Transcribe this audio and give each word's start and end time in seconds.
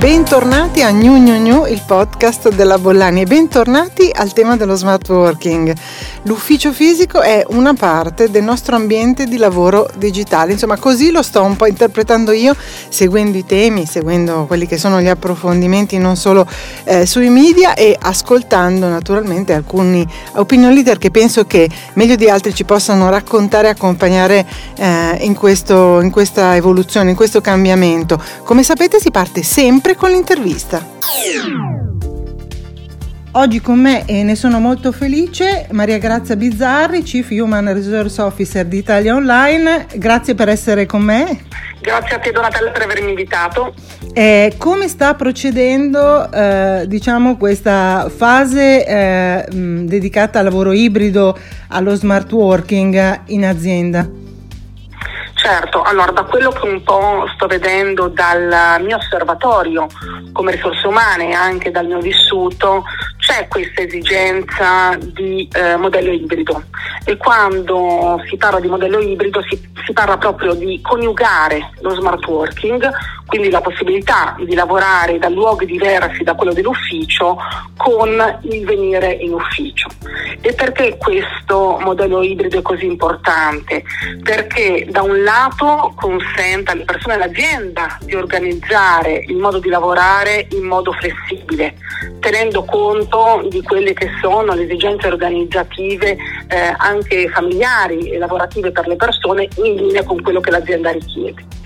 Bentornati 0.00 0.80
a 0.80 0.88
New 0.88 1.16
New 1.18 1.38
New, 1.38 1.66
il 1.66 1.82
podcast 1.86 2.54
della 2.54 2.78
Bollani 2.78 3.20
e 3.20 3.26
bentornati 3.26 4.10
al 4.10 4.32
tema 4.32 4.56
dello 4.56 4.74
smart 4.74 5.06
working. 5.10 5.76
L'ufficio 6.24 6.70
fisico 6.72 7.22
è 7.22 7.44
una 7.48 7.72
parte 7.72 8.30
del 8.30 8.42
nostro 8.42 8.76
ambiente 8.76 9.24
di 9.24 9.38
lavoro 9.38 9.88
digitale, 9.96 10.52
insomma 10.52 10.76
così 10.76 11.10
lo 11.10 11.22
sto 11.22 11.42
un 11.42 11.56
po' 11.56 11.66
interpretando 11.66 12.32
io, 12.32 12.54
seguendo 12.90 13.38
i 13.38 13.46
temi, 13.46 13.86
seguendo 13.86 14.44
quelli 14.46 14.66
che 14.66 14.76
sono 14.76 15.00
gli 15.00 15.08
approfondimenti 15.08 15.96
non 15.96 16.16
solo 16.16 16.46
eh, 16.84 17.06
sui 17.06 17.30
media 17.30 17.72
e 17.72 17.96
ascoltando 17.98 18.86
naturalmente 18.86 19.54
alcuni 19.54 20.06
opinion 20.32 20.74
leader 20.74 20.98
che 20.98 21.10
penso 21.10 21.46
che 21.46 21.70
meglio 21.94 22.16
di 22.16 22.28
altri 22.28 22.54
ci 22.54 22.64
possano 22.64 23.08
raccontare 23.08 23.68
e 23.68 23.70
accompagnare 23.70 24.46
eh, 24.76 25.16
in, 25.20 25.34
questo, 25.34 26.00
in 26.02 26.10
questa 26.10 26.54
evoluzione, 26.54 27.10
in 27.10 27.16
questo 27.16 27.40
cambiamento. 27.40 28.22
Come 28.44 28.62
sapete 28.62 29.00
si 29.00 29.10
parte 29.10 29.42
sempre 29.42 29.96
con 29.96 30.10
l'intervista. 30.10 31.89
Oggi 33.32 33.60
con 33.60 33.78
me 33.78 34.06
e 34.06 34.24
ne 34.24 34.34
sono 34.34 34.58
molto 34.58 34.90
felice 34.90 35.68
Maria 35.70 35.98
Grazia 35.98 36.34
Bizzarri, 36.34 37.02
Chief 37.02 37.30
Human 37.30 37.72
Resource 37.72 38.20
Officer 38.20 38.66
di 38.66 38.78
Italia 38.78 39.14
Online. 39.14 39.86
Grazie 39.94 40.34
per 40.34 40.48
essere 40.48 40.84
con 40.84 41.02
me. 41.02 41.44
Grazie 41.80 42.16
a 42.16 42.18
te 42.18 42.32
Donatella 42.32 42.72
per 42.72 42.82
avermi 42.82 43.10
invitato. 43.10 43.72
Eh, 44.12 44.54
come 44.58 44.88
sta 44.88 45.14
procedendo 45.14 46.28
eh, 46.32 46.84
diciamo, 46.88 47.36
questa 47.36 48.10
fase 48.12 48.84
eh, 48.84 49.44
dedicata 49.48 50.40
al 50.40 50.46
lavoro 50.46 50.72
ibrido, 50.72 51.38
allo 51.68 51.94
smart 51.94 52.32
working 52.32 53.20
in 53.26 53.46
azienda? 53.46 54.19
Certo, 55.42 55.80
allora 55.80 56.12
da 56.12 56.24
quello 56.24 56.50
che 56.50 56.66
un 56.68 56.82
po' 56.82 57.24
sto 57.34 57.46
vedendo 57.46 58.08
dal 58.08 58.76
mio 58.82 58.96
osservatorio 58.96 59.86
come 60.32 60.52
risorse 60.52 60.86
umane 60.86 61.30
e 61.30 61.32
anche 61.32 61.70
dal 61.70 61.86
mio 61.86 61.98
vissuto, 61.98 62.84
c'è 63.16 63.48
questa 63.48 63.80
esigenza 63.80 64.98
di 64.98 65.48
eh, 65.50 65.76
modello 65.76 66.12
ibrido. 66.12 66.62
E 67.06 67.16
quando 67.16 68.22
si 68.28 68.36
parla 68.36 68.60
di 68.60 68.68
modello 68.68 68.98
ibrido 69.00 69.40
si, 69.48 69.58
si 69.86 69.94
parla 69.94 70.18
proprio 70.18 70.52
di 70.52 70.78
coniugare 70.82 71.70
lo 71.80 71.94
smart 71.94 72.26
working, 72.26 72.90
quindi 73.30 73.48
la 73.48 73.60
possibilità 73.60 74.34
di 74.44 74.56
lavorare 74.56 75.20
da 75.20 75.28
luoghi 75.28 75.64
diversi 75.64 76.24
da 76.24 76.34
quello 76.34 76.52
dell'ufficio 76.52 77.38
con 77.76 78.10
il 78.42 78.66
venire 78.66 79.12
in 79.12 79.32
ufficio. 79.32 79.88
E 80.40 80.52
perché 80.52 80.96
questo 80.98 81.78
modello 81.80 82.22
ibrido 82.22 82.58
è 82.58 82.62
così 82.62 82.86
importante? 82.86 83.84
Perché 84.20 84.88
da 84.90 85.02
un 85.02 85.22
lato 85.22 85.94
consente 85.94 86.72
alle 86.72 86.84
persone 86.84 87.14
e 87.14 87.16
all'azienda 87.18 87.98
di 88.00 88.16
organizzare 88.16 89.22
il 89.28 89.36
modo 89.36 89.60
di 89.60 89.68
lavorare 89.68 90.48
in 90.50 90.64
modo 90.64 90.92
flessibile, 90.92 91.76
tenendo 92.18 92.64
conto 92.64 93.46
di 93.48 93.62
quelle 93.62 93.92
che 93.92 94.10
sono 94.20 94.54
le 94.54 94.64
esigenze 94.64 95.06
organizzative 95.06 96.16
eh, 96.48 96.74
anche 96.78 97.28
familiari 97.28 98.10
e 98.10 98.18
lavorative 98.18 98.72
per 98.72 98.88
le 98.88 98.96
persone 98.96 99.48
in 99.62 99.76
linea 99.76 100.02
con 100.02 100.20
quello 100.20 100.40
che 100.40 100.50
l'azienda 100.50 100.90
richiede. 100.90 101.59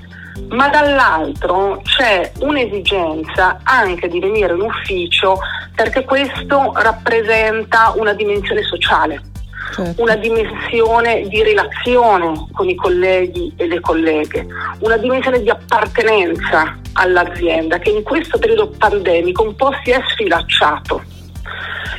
Ma 0.48 0.68
dall'altro 0.68 1.80
c'è 1.82 2.32
un'esigenza 2.40 3.60
anche 3.62 4.08
di 4.08 4.18
venire 4.18 4.54
in 4.54 4.60
ufficio 4.60 5.38
perché 5.74 6.04
questo 6.04 6.72
rappresenta 6.74 7.92
una 7.96 8.12
dimensione 8.12 8.62
sociale. 8.62 9.32
Certo. 9.74 10.02
una 10.02 10.14
dimensione 10.14 11.22
di 11.26 11.42
relazione 11.42 12.46
con 12.52 12.68
i 12.68 12.76
colleghi 12.76 13.52
e 13.56 13.66
le 13.66 13.80
colleghe, 13.80 14.46
una 14.80 14.96
dimensione 14.98 15.40
di 15.40 15.50
appartenenza 15.50 16.78
all'azienda 16.92 17.78
che 17.78 17.90
in 17.90 18.04
questo 18.04 18.38
periodo 18.38 18.68
pandemico 18.68 19.42
un 19.42 19.56
po' 19.56 19.72
si 19.82 19.90
è 19.90 20.00
sfilacciato 20.06 21.02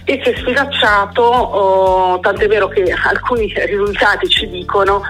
e 0.06 0.22
si 0.24 0.30
è 0.30 0.38
sfilacciato, 0.38 1.22
oh, 1.22 2.20
tant'è 2.20 2.48
vero 2.48 2.68
che 2.68 2.84
alcuni 2.92 3.52
risultati 3.54 4.30
ci 4.30 4.48
dicono 4.48 5.02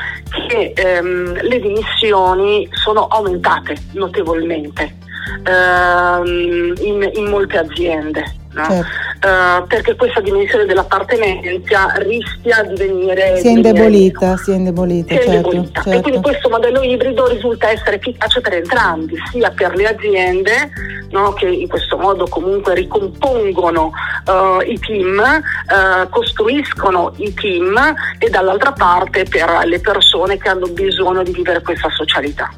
che 0.48 0.74
ehm, 0.76 1.42
le 1.42 1.60
dimissioni 1.60 2.68
sono 2.72 3.08
aumentate 3.08 3.76
notevolmente 3.94 4.96
ehm, 5.44 6.74
in, 6.80 7.12
in 7.14 7.26
molte 7.30 7.58
aziende. 7.58 8.44
No? 8.56 8.64
Certo. 8.64 9.04
Uh, 9.16 9.68
perché 9.68 9.96
questa 9.96 10.22
dimensione 10.22 10.66
dell'appartenenza 10.66 11.94
rischia 11.98 12.64
di 12.64 12.76
venire 12.76 13.38
si 13.40 13.48
è 13.48 13.52
indebolita, 13.52 14.38
si 14.38 14.52
è 14.52 14.56
indebolita, 14.56 15.08
si 15.08 15.14
è 15.14 15.24
certo, 15.24 15.36
indebolita. 15.36 15.82
Certo. 15.82 15.98
e 15.98 16.02
quindi 16.02 16.22
questo 16.22 16.50
modello 16.50 16.82
ibrido 16.82 17.28
risulta 17.28 17.70
essere 17.70 17.98
efficace 17.98 18.40
per 18.40 18.54
entrambi 18.54 19.16
sia 19.32 19.52
per 19.52 19.76
le 19.76 19.88
aziende 19.88 20.72
no, 21.12 21.34
che 21.34 21.48
in 21.48 21.68
questo 21.68 21.98
modo 21.98 22.28
comunque 22.28 22.76
ricompongono 22.76 23.92
uh, 24.26 24.62
i 24.70 24.80
team 24.80 25.18
uh, 25.18 26.10
costruiscono 26.10 27.14
i 27.18 27.34
team 27.34 27.78
e 28.20 28.30
dall'altra 28.30 28.72
parte 28.72 29.24
per 29.24 29.64
le 29.66 29.80
persone 29.80 30.38
che 30.38 30.50
hanno 30.50 30.68
bisogno 30.68 31.24
di 31.24 31.32
vivere 31.32 31.62
questa 31.62 31.90
socialità 31.90 32.50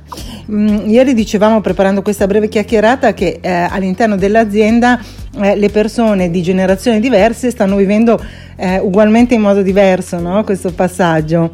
mm, 0.51 0.89
ieri 0.89 1.13
dicevamo 1.13 1.61
preparando 1.61 2.01
questa 2.01 2.27
breve 2.27 2.49
chiacchierata 2.49 3.13
che 3.13 3.39
eh, 3.41 3.49
all'interno 3.49 4.15
dell'azienda 4.15 4.99
eh, 5.41 5.55
le 5.55 5.69
persone 5.69 6.29
di 6.29 6.41
generazioni 6.41 6.99
diverse 6.99 7.51
stanno 7.51 7.75
vivendo 7.75 8.23
eh, 8.55 8.79
ugualmente 8.79 9.35
in 9.35 9.41
modo 9.41 9.61
diverso 9.61 10.19
no? 10.19 10.43
questo 10.43 10.71
passaggio. 10.73 11.51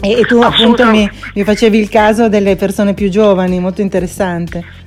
E, 0.00 0.20
e 0.20 0.22
tu 0.24 0.40
appunto 0.40 0.84
mi, 0.86 1.08
mi 1.34 1.44
facevi 1.44 1.78
il 1.78 1.88
caso 1.88 2.28
delle 2.28 2.56
persone 2.56 2.94
più 2.94 3.08
giovani, 3.08 3.58
molto 3.58 3.80
interessante. 3.80 4.84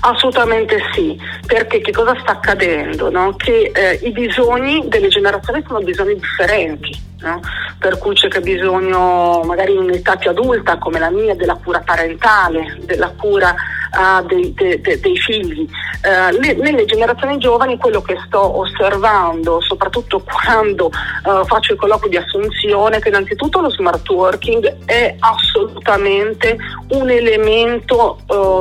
Assolutamente 0.00 0.78
sì, 0.94 1.16
perché 1.46 1.80
che 1.80 1.92
cosa 1.92 2.16
sta 2.20 2.32
accadendo? 2.32 3.08
No? 3.10 3.36
Che 3.36 3.70
eh, 3.72 4.00
i 4.02 4.10
bisogni 4.10 4.88
delle 4.88 5.08
generazioni 5.08 5.62
sono 5.66 5.80
bisogni 5.80 6.14
differenti. 6.14 7.10
No? 7.22 7.40
Per 7.78 7.98
cui 7.98 8.14
c'è 8.14 8.40
bisogno 8.40 9.42
magari 9.44 9.72
in 9.72 9.78
un'età 9.78 10.16
più 10.16 10.30
adulta 10.30 10.78
come 10.78 10.98
la 10.98 11.10
mia 11.10 11.34
della 11.34 11.58
cura 11.62 11.80
parentale, 11.84 12.78
della 12.84 13.12
cura 13.16 13.54
uh, 13.92 14.26
dei, 14.26 14.52
de, 14.54 14.80
de, 14.80 15.00
dei, 15.00 15.16
figli. 15.16 15.68
Uh, 16.02 16.36
le, 16.40 16.54
nelle 16.54 16.84
generazioni 16.84 17.38
giovani 17.38 17.78
quello 17.78 18.02
che 18.02 18.16
sto 18.26 18.58
osservando, 18.58 19.60
soprattutto 19.60 20.22
quando 20.26 20.86
uh, 20.86 21.44
faccio 21.44 21.74
i 21.74 21.76
colloqui 21.76 22.08
di 22.08 22.16
assunzione, 22.16 22.96
è 22.96 23.00
che 23.00 23.08
innanzitutto 23.08 23.60
lo 23.60 23.70
smart 23.70 24.08
working 24.08 24.84
è 24.84 25.14
assolutamente 25.18 26.56
un 26.88 27.10
elemento 27.10 28.18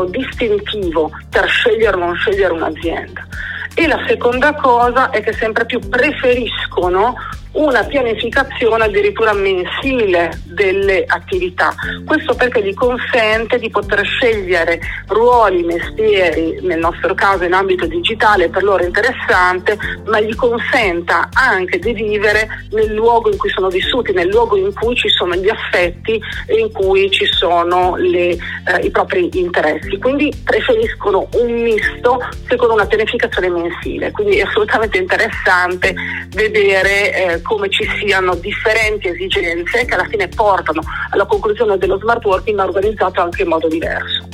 distintivo 0.10 1.12
per 1.30 1.48
scegliere 1.48 1.96
o 1.96 2.00
non 2.00 2.16
scegliere 2.16 2.54
un'azienda. 2.54 3.26
E 3.74 3.88
la 3.88 4.04
seconda 4.06 4.54
cosa 4.54 5.10
è 5.12 5.22
che 5.22 5.34
sempre 5.34 5.66
più 5.66 5.80
preferiscono 5.80 7.16
una 7.54 7.84
pianificazione 7.84 8.86
addirittura 8.86 9.34
mensile 9.34 10.32
delle 10.46 11.04
attività. 11.06 11.74
Questo 12.06 12.34
perché 12.34 12.64
gli 12.64 12.74
consente 12.74 13.60
di 13.60 13.70
poter 13.70 14.06
scegliere 14.06 14.80
ruoli, 15.08 15.64
mestieri, 15.64 16.60
nel 16.62 16.80
nostro 16.80 17.14
caso 17.14 17.44
in 17.44 17.54
ambito 17.54 17.86
digitale 17.86 18.50
per 18.50 18.64
loro 18.64 18.84
interessante, 18.84 19.78
ma 20.06 20.20
gli 20.22 20.34
consenta 20.36 21.30
anche 21.34 21.80
di 21.80 21.94
vivere 21.94 22.48
nel 22.72 22.94
luogo 22.94 23.30
in 23.30 23.38
cui 23.38 23.50
sono 23.50 23.68
vissuti, 23.68 24.14
nel 24.14 24.30
luogo 24.30 24.56
in 24.56 24.74
cui 24.74 24.96
ci 24.96 25.10
sono 25.10 25.36
gli 25.36 25.50
affetti 25.50 26.22
e 26.46 26.60
in 26.60 26.72
cui 26.72 27.10
ci 27.12 27.26
sono 27.26 27.96
le, 27.98 28.30
eh, 28.30 28.38
i 28.84 28.92
propri 28.92 29.30
interessi. 29.34 29.98
Quindi 29.98 30.34
preferiscono 30.44 31.28
un 31.34 31.52
misto 31.62 32.20
secondo 32.48 32.74
una 32.76 32.86
pianificazione 32.86 33.50
mensile. 33.50 34.12
Quindi 34.12 34.38
è 34.38 34.44
assolutamente 34.44 34.98
interessante 34.98 35.94
vedere 36.30 37.14
eh, 37.14 37.41
come 37.42 37.70
ci 37.70 37.86
siano 38.04 38.36
differenti 38.36 39.08
esigenze 39.08 39.86
che 39.86 39.94
alla 39.94 40.08
fine 40.08 40.28
portano 40.28 40.82
alla 41.12 41.26
conclusione 41.26 41.78
dello 41.78 41.98
smart 42.00 42.24
working 42.26 42.58
ma 42.58 42.64
organizzato 42.66 43.22
anche 43.22 43.44
in 43.44 43.50
modo 43.50 43.68
diverso. 43.68 44.28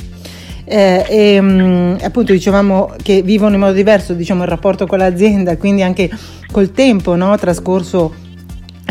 Eh, 0.64 1.04
e, 1.08 1.40
mh, 1.40 1.98
appunto 2.02 2.32
dicevamo 2.32 2.94
che 3.02 3.22
vivono 3.22 3.54
in 3.54 3.60
modo 3.60 3.72
diverso 3.72 4.12
diciamo, 4.12 4.42
il 4.42 4.48
rapporto 4.48 4.86
con 4.86 4.98
l'azienda, 4.98 5.56
quindi 5.56 5.82
anche 5.82 6.10
col 6.52 6.72
tempo 6.72 7.14
no, 7.14 7.36
trascorso 7.38 8.26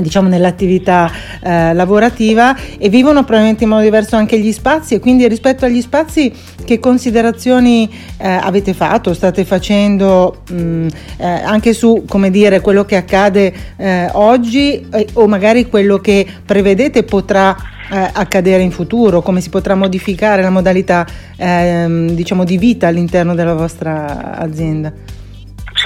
diciamo 0.01 0.27
nell'attività 0.27 1.11
eh, 1.41 1.73
lavorativa 1.73 2.55
e 2.77 2.89
vivono 2.89 3.23
probabilmente 3.23 3.63
in 3.63 3.69
modo 3.69 3.81
diverso 3.81 4.15
anche 4.15 4.39
gli 4.39 4.51
spazi 4.51 4.95
e 4.95 4.99
quindi 4.99 5.27
rispetto 5.27 5.65
agli 5.65 5.81
spazi 5.81 6.31
che 6.63 6.79
considerazioni 6.79 7.89
eh, 8.17 8.27
avete 8.27 8.73
fatto, 8.73 9.13
state 9.13 9.44
facendo 9.44 10.44
mh, 10.49 10.88
eh, 11.17 11.25
anche 11.25 11.73
su 11.73 12.03
come 12.07 12.29
dire 12.29 12.61
quello 12.61 12.85
che 12.85 12.95
accade 12.95 13.53
eh, 13.77 14.09
oggi 14.13 14.88
eh, 14.91 15.07
o 15.13 15.27
magari 15.27 15.67
quello 15.67 15.97
che 15.97 16.27
prevedete 16.45 17.03
potrà 17.03 17.55
eh, 17.89 18.09
accadere 18.13 18.61
in 18.61 18.71
futuro, 18.71 19.21
come 19.21 19.41
si 19.41 19.49
potrà 19.49 19.73
modificare 19.73 20.41
la 20.41 20.49
modalità 20.49 21.07
ehm, 21.38 22.11
diciamo 22.11 22.44
di 22.44 22.57
vita 22.57 22.88
all'interno 22.88 23.33
della 23.33 23.55
vostra 23.55 24.38
azienda? 24.38 25.17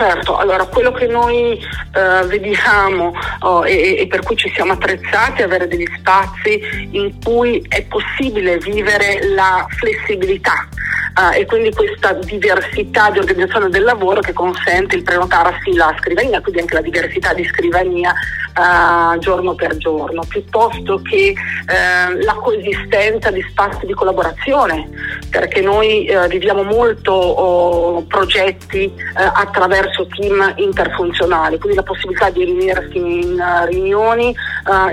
Certo, 0.01 0.36
allora 0.36 0.65
quello 0.65 0.92
che 0.92 1.06
noi 1.06 1.53
eh, 1.53 2.25
vediamo 2.25 3.13
oh, 3.42 3.68
e, 3.68 3.98
e, 4.00 4.07
per 4.07 4.24
cui 4.24 4.36
ci 4.36 4.50
siamo 4.50 4.71
attrezzati 4.71 5.42
è 5.42 5.44
avere 5.44 5.68
degli 5.68 5.86
spazi 6.00 6.89
in 6.89 7.21
cui 7.24 7.63
è 7.69 7.83
possibile 7.83 8.57
vivere 8.57 9.19
la 9.36 9.63
flessibilità 9.69 10.68
uh, 11.15 11.36
e 11.38 11.45
quindi 11.45 11.74
questa 11.74 12.13
diversità 12.13 13.09
di 13.09 13.19
organizzazione 13.19 13.69
del 13.69 13.83
lavoro 13.83 14.21
che 14.21 14.33
consente 14.33 14.95
il 14.95 15.03
prenotarsi 15.03 15.74
la 15.74 15.94
scrivania, 16.00 16.42
quindi 16.42 16.62
anche 16.62 16.74
la 16.75 16.81
diversità 16.81 17.33
di 17.33 17.44
scrivania 17.45 18.12
uh, 18.12 19.18
giorno 19.19 19.56
per 19.56 19.77
giorno, 19.77 20.24
piuttosto 20.27 21.01
che 21.01 21.33
uh, 21.36 22.24
la 22.24 22.33
coesistenza 22.33 23.31
di 23.31 23.45
spazi 23.50 23.86
di 23.86 23.94
collaborazione, 23.94 24.89
perché 25.30 25.62
noi 25.62 26.09
uh, 26.09 26.27
viviamo 26.27 26.63
molto 26.63 27.12
oh, 27.12 28.04
progetti 28.04 28.92
attraverso 29.13 29.90
team 30.07 30.53
interfunzionali, 30.57 31.57
quindi 31.57 31.77
la 31.77 31.83
possibilità 31.83 32.29
di 32.29 32.43
riunirsi 32.43 32.97
in 32.97 33.43
riunioni 33.67 34.35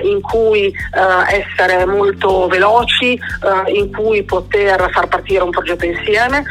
in 0.03 0.21
cui 0.21 0.73
essere 1.29 1.85
molto 1.87 2.47
veloci, 2.47 3.19
in 3.73 3.93
cui 3.93 4.23
poter 4.23 4.91
far 4.91 5.09
partire 5.09 5.43
un 5.43 5.51
progetto 5.51 5.85
insieme, 5.85 6.45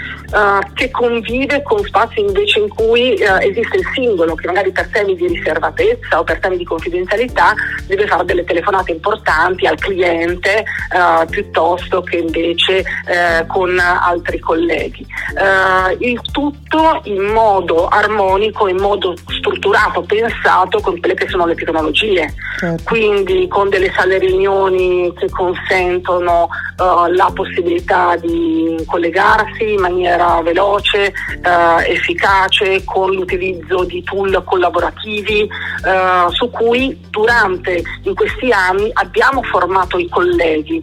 che 0.74 0.92
convive 0.92 1.64
con 1.64 1.84
spazi 1.84 2.20
invece 2.20 2.60
in 2.60 2.70
cui 2.70 3.14
esiste 3.14 3.78
il 3.78 3.88
singolo 3.94 4.36
che 4.36 4.48
magari 4.48 4.72
per 4.72 4.88
temi 4.90 5.16
di 5.16 5.28
riservatezza 5.28 6.20
o 6.20 6.24
per 6.24 6.40
temi 6.40 6.58
di 6.58 6.66
confidenzialità 6.66 7.54
deve 7.86 8.08
fare 8.08 8.26
delle 8.26 8.44
telefonate 8.44 8.92
importanti 8.92 9.66
al 9.66 9.78
cliente 9.78 10.60
eh, 10.60 11.26
piuttosto 11.30 12.02
che 12.02 12.18
invece 12.18 12.80
eh, 12.80 13.46
con 13.48 13.78
altri 13.80 14.40
colleghi. 14.40 15.06
Eh, 15.36 15.98
il 16.00 16.20
tutto 16.32 17.02
in 17.04 17.24
modo 17.24 17.88
armonico, 17.88 18.26
in 18.36 18.78
modo 18.78 19.16
strutturato, 19.28 20.02
pensato 20.02 20.80
con 20.80 21.00
quelle 21.00 21.14
che 21.14 21.28
sono 21.28 21.46
le 21.46 21.56
tecnologie, 21.56 22.34
certo. 22.60 22.84
quindi 22.86 23.48
con 23.48 23.70
delle 23.70 23.92
sale 23.96 24.18
riunioni 24.18 25.14
che 25.16 25.30
consentono 25.30 26.50
eh, 26.80 27.14
la 27.14 27.32
possibilità 27.34 28.16
di 28.18 28.84
collegarsi 28.86 29.74
in 29.74 29.80
maniera 29.80 30.42
veloce, 30.42 31.06
eh, 31.08 31.92
efficace, 31.92 32.84
con 32.84 33.12
l'utilizzo 33.12 33.84
di 33.84 34.04
tool 34.04 34.44
collaborativi 34.44 35.42
eh, 35.42 36.32
su 36.32 36.50
cui 36.50 37.00
durante 37.10 37.82
in 38.04 38.16
questi 38.16 38.52
anni 38.52 38.90
abbiamo 38.94 39.42
formato 39.44 39.98
i 39.98 40.10
colleghi 40.10 40.82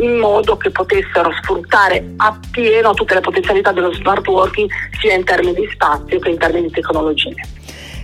in 0.00 0.18
modo 0.18 0.56
che 0.56 0.70
potessero 0.70 1.30
sfruttare 1.40 2.14
appieno 2.16 2.94
tutte 2.94 3.14
le 3.14 3.20
potenzialità 3.20 3.72
dello 3.72 3.92
smart 3.92 4.26
working 4.26 4.68
sia 5.00 5.14
in 5.14 5.24
termini 5.24 5.54
di 5.54 5.68
spazio 5.72 6.18
che 6.18 6.30
in 6.30 6.38
termini 6.38 6.66
di 6.66 6.77
tecnologie. 6.80 7.34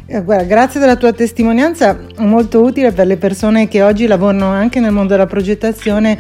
Eh, 0.07 0.23
guarda, 0.23 0.45
grazie 0.45 0.81
della 0.81 0.97
tua 0.97 1.13
testimonianza, 1.13 1.99
molto 2.19 2.63
utile 2.63 2.93
per 2.93 3.07
le 3.07 3.17
persone 3.17 3.69
che 3.69 3.83
oggi 3.83 4.07
lavorano 4.07 4.47
anche 4.47 4.79
nel 4.79 4.93
mondo 4.93 5.13
della 5.13 5.27
progettazione 5.27 6.19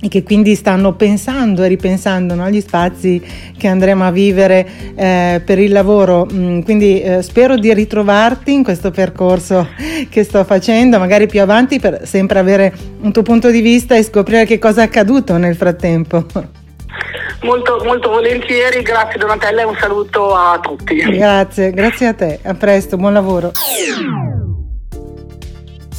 e 0.00 0.08
che 0.08 0.22
quindi 0.22 0.54
stanno 0.54 0.94
pensando 0.94 1.62
e 1.62 1.68
ripensando 1.68 2.34
no, 2.34 2.44
agli 2.44 2.60
spazi 2.60 3.22
che 3.56 3.66
andremo 3.68 4.04
a 4.04 4.10
vivere 4.10 4.66
eh, 4.94 5.42
per 5.44 5.58
il 5.58 5.72
lavoro. 5.72 6.28
Mm, 6.30 6.60
quindi 6.60 7.00
eh, 7.00 7.22
spero 7.22 7.56
di 7.56 7.72
ritrovarti 7.72 8.52
in 8.52 8.62
questo 8.62 8.90
percorso 8.90 9.66
che 10.08 10.22
sto 10.22 10.44
facendo, 10.44 10.98
magari 10.98 11.26
più 11.26 11.40
avanti, 11.40 11.80
per 11.80 12.02
sempre 12.04 12.38
avere 12.38 12.72
un 13.00 13.12
tuo 13.12 13.22
punto 13.22 13.50
di 13.50 13.60
vista 13.60 13.96
e 13.96 14.02
scoprire 14.02 14.44
che 14.44 14.58
cosa 14.58 14.82
è 14.82 14.84
accaduto 14.84 15.36
nel 15.36 15.56
frattempo. 15.56 16.62
Molto, 17.44 17.82
molto 17.84 18.08
volentieri, 18.08 18.82
grazie 18.82 19.18
Donatella 19.18 19.60
e 19.60 19.64
un 19.64 19.76
saluto 19.78 20.34
a 20.34 20.58
tutti. 20.60 20.96
Grazie, 20.96 21.72
grazie 21.72 22.06
a 22.06 22.14
te, 22.14 22.38
a 22.42 22.54
presto, 22.54 22.96
buon 22.96 23.12
lavoro 23.12 23.52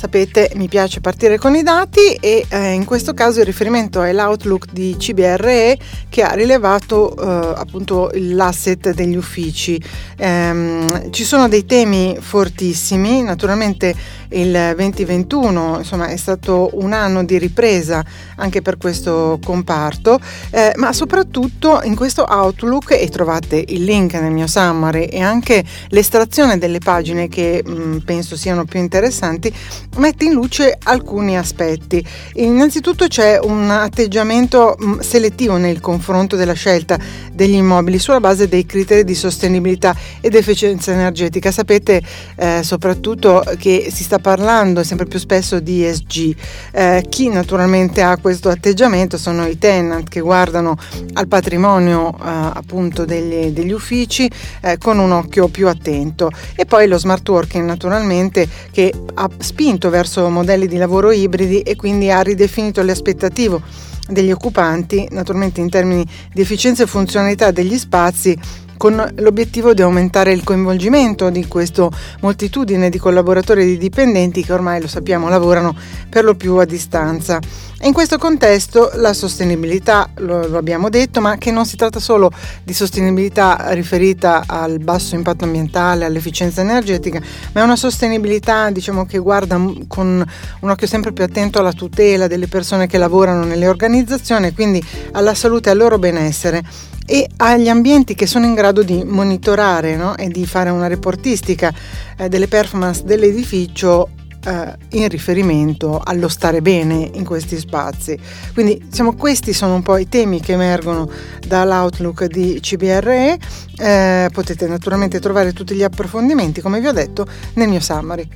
sapete 0.05 0.51
mi 0.55 0.67
piace 0.67 1.01
partire 1.01 1.39
con 1.39 1.55
i 1.55 1.63
dati 1.63 2.13
e 2.19 2.45
eh, 2.47 2.71
in 2.73 2.85
questo 2.85 3.13
caso 3.15 3.39
il 3.39 3.45
riferimento 3.45 4.03
è 4.03 4.13
l'outlook 4.13 4.67
di 4.71 4.95
CBRE 4.99 5.77
che 6.09 6.21
ha 6.21 6.33
rilevato 6.33 7.15
eh, 7.15 7.53
appunto 7.55 8.11
l'asset 8.13 8.93
degli 8.93 9.15
uffici. 9.15 9.81
Ehm, 10.17 11.11
ci 11.11 11.23
sono 11.23 11.47
dei 11.47 11.65
temi 11.65 12.17
fortissimi, 12.19 13.23
naturalmente 13.23 13.95
il 14.35 14.73
2021 14.75 15.77
insomma, 15.79 16.07
è 16.07 16.17
stato 16.17 16.69
un 16.73 16.93
anno 16.93 17.23
di 17.23 17.37
ripresa 17.37 18.03
anche 18.37 18.61
per 18.61 18.77
questo 18.77 19.39
comparto, 19.43 20.19
eh, 20.51 20.73
ma 20.75 20.93
soprattutto 20.93 21.81
in 21.83 21.95
questo 21.95 22.25
Outlook, 22.27 22.91
e 22.91 23.09
trovate 23.09 23.63
il 23.67 23.83
link 23.83 24.13
nel 24.13 24.31
mio 24.31 24.47
summary 24.47 25.05
e 25.05 25.21
anche 25.21 25.63
l'estrazione 25.89 26.57
delle 26.57 26.79
pagine 26.79 27.27
che 27.27 27.63
mh, 27.65 27.71
mm, 27.71 27.97
penso 27.99 28.35
siano 28.35 28.65
più 28.65 28.79
interessanti, 28.79 29.53
mette 29.97 30.25
in 30.25 30.33
luce 30.33 30.77
alcuni 30.83 31.37
aspetti. 31.37 32.05
Innanzitutto 32.35 33.07
c'è 33.07 33.39
un 33.41 33.69
atteggiamento 33.69 34.75
mh, 34.77 34.85
mm, 34.85 34.99
selettivo 34.99 35.57
nel 35.57 35.79
confronto 35.79 36.35
della 36.35 36.53
scelta 36.53 36.97
degli 37.31 37.55
immobili 37.55 37.99
sulla 37.99 38.19
base 38.19 38.47
dei 38.47 38.65
criteri 38.65 39.03
di 39.03 39.15
sostenibilità 39.15 39.95
ed 40.21 40.35
efficienza 40.35 40.91
energetica. 40.91 41.51
Sapete 41.51 42.01
eh, 42.35 42.61
soprattutto 42.63 43.43
che 43.57 43.89
si 43.91 44.03
sta 44.03 44.19
parlando 44.25 44.83
sempre 44.83 45.05
più 45.05 45.19
spesso 45.19 45.59
di 45.59 45.85
ESG. 45.85 46.35
Eh, 46.71 47.05
chi 47.07 47.29
naturalmente 47.29 48.01
ha 48.01 48.17
questo 48.17 48.49
atteggiamento 48.49 49.19
sono 49.19 49.45
i 49.45 49.59
tenant 49.59 50.09
che 50.09 50.19
guardano 50.19 50.75
al 51.13 51.27
patrimonio 51.27 52.11
eh, 52.11 52.17
appunto 52.23 53.05
degli, 53.05 53.51
degli 53.51 53.71
uffici 53.71 54.27
eh, 54.61 54.79
con 54.79 54.97
un 54.97 55.11
occhio 55.11 55.47
più 55.47 55.67
attento 55.67 56.31
e 56.55 56.65
poi 56.65 56.87
lo 56.87 56.97
smart 56.97 57.29
working 57.29 57.67
naturalmente 57.67 58.49
che 58.71 58.91
ha 59.13 59.29
spinto 59.37 59.91
verso 59.91 60.27
modelli 60.29 60.65
di 60.65 60.77
lavoro 60.77 61.11
ibridi 61.11 61.61
e 61.61 61.75
quindi 61.75 62.09
ha 62.09 62.21
ridefinito 62.21 62.81
le 62.81 62.93
aspettative 62.93 63.61
degli 64.07 64.31
occupanti, 64.31 65.07
naturalmente 65.11 65.61
in 65.61 65.69
termini 65.69 66.03
di 66.33 66.41
efficienza 66.41 66.81
e 66.81 66.87
funzionalità 66.87 67.51
degli 67.51 67.77
spazi 67.77 68.35
con 68.77 69.13
l'obiettivo 69.17 69.73
di 69.73 69.81
aumentare 69.81 70.31
il 70.31 70.43
coinvolgimento 70.43 71.29
di 71.29 71.47
questa 71.47 71.89
moltitudine 72.21 72.89
di 72.89 72.97
collaboratori 72.97 73.63
e 73.63 73.65
di 73.65 73.77
dipendenti 73.77 74.43
che 74.43 74.53
ormai 74.53 74.81
lo 74.81 74.87
sappiamo 74.87 75.29
lavorano 75.29 75.75
per 76.09 76.23
lo 76.23 76.35
più 76.35 76.55
a 76.55 76.65
distanza. 76.65 77.39
In 77.81 77.93
questo 77.93 78.17
contesto 78.17 78.91
la 78.95 79.13
sostenibilità, 79.13 80.09
lo, 80.15 80.47
lo, 80.47 80.57
abbiamo 80.57 80.89
detto, 80.89 81.19
ma 81.21 81.37
che 81.37 81.51
non 81.51 81.65
si 81.65 81.75
tratta 81.75 81.99
solo 81.99 82.31
di 82.63 82.73
sostenibilità 82.73 83.73
riferita 83.73 84.43
al 84.47 84.79
basso 84.79 85.13
impatto 85.13 85.43
ambientale, 85.43 86.05
all'efficienza 86.05 86.61
energetica, 86.61 87.21
ma 87.51 87.61
è 87.61 87.63
una 87.63 87.75
sostenibilità 87.75 88.71
diciamo, 88.71 89.05
che 89.05 89.19
guarda 89.19 89.61
con 89.87 90.25
un 90.61 90.69
occhio 90.69 90.87
sempre 90.87 91.11
più 91.11 91.25
attento 91.25 91.59
alla 91.59 91.73
tutela 91.73 92.27
delle 92.27 92.47
persone 92.47 92.87
che 92.87 92.97
lavorano 92.97 93.43
nelle 93.43 93.67
organizzazioni, 93.67 94.53
quindi 94.53 94.83
alla 95.11 95.35
salute 95.35 95.69
e 95.69 95.73
al 95.73 95.77
loro 95.77 95.99
benessere 95.99 96.63
e 97.05 97.29
agli 97.37 97.69
ambienti 97.69 98.15
che 98.15 98.25
sono 98.25 98.45
in 98.45 98.53
grado 98.53 98.83
di 98.83 99.03
monitorare 99.03 99.95
no? 99.95 100.15
e 100.17 100.27
di 100.29 100.45
fare 100.45 100.69
una 100.69 100.87
reportistica 100.87 101.73
eh, 102.17 102.29
delle 102.29 102.47
performance 102.47 103.03
dell'edificio 103.03 104.09
eh, 104.45 104.75
in 104.91 105.07
riferimento 105.07 105.99
allo 106.03 106.27
stare 106.27 106.61
bene 106.61 107.09
in 107.13 107.25
questi 107.25 107.57
spazi. 107.57 108.17
Quindi 108.53 108.83
diciamo, 108.87 109.15
questi 109.15 109.53
sono 109.53 109.75
un 109.75 109.83
po' 109.83 109.97
i 109.97 110.07
temi 110.07 110.39
che 110.39 110.53
emergono 110.53 111.09
dall'outlook 111.45 112.25
di 112.25 112.59
CBRE. 112.61 113.37
Eh, 113.77 114.29
potete 114.31 114.67
naturalmente 114.67 115.19
trovare 115.19 115.53
tutti 115.53 115.75
gli 115.75 115.83
approfondimenti, 115.83 116.61
come 116.61 116.79
vi 116.79 116.87
ho 116.87 116.93
detto, 116.93 117.27
nel 117.53 117.67
mio 117.67 117.79
summary. 117.79 118.27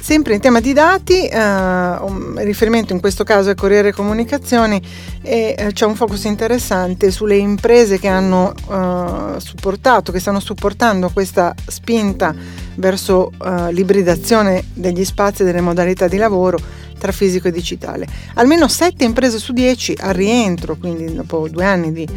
Sempre 0.00 0.34
in 0.34 0.40
tema 0.40 0.60
di 0.60 0.72
dati, 0.72 1.26
eh, 1.26 1.38
un 1.38 2.34
riferimento 2.38 2.94
in 2.94 3.00
questo 3.00 3.22
caso 3.22 3.50
è 3.50 3.54
Corriere 3.54 3.92
Comunicazioni 3.92 4.80
e 5.22 5.54
eh, 5.56 5.72
c'è 5.72 5.84
un 5.84 5.94
focus 5.94 6.24
interessante 6.24 7.10
sulle 7.10 7.36
imprese 7.36 7.98
che 7.98 8.08
hanno 8.08 8.54
eh, 8.54 9.38
supportato, 9.38 10.10
che 10.10 10.18
stanno 10.18 10.40
supportando 10.40 11.10
questa 11.10 11.54
spinta 11.66 12.34
verso 12.76 13.30
eh, 13.44 13.72
l'ibridazione 13.72 14.64
degli 14.72 15.04
spazi 15.04 15.42
e 15.42 15.44
delle 15.44 15.60
modalità 15.60 16.08
di 16.08 16.16
lavoro 16.16 16.58
tra 16.98 17.12
fisico 17.12 17.48
e 17.48 17.52
digitale. 17.52 18.06
Almeno 18.34 18.68
7 18.68 19.04
imprese 19.04 19.38
su 19.38 19.52
10 19.52 19.98
al 20.00 20.14
rientro, 20.14 20.76
quindi 20.76 21.12
dopo 21.14 21.46
due 21.48 21.66
anni 21.66 21.92
di, 21.92 22.08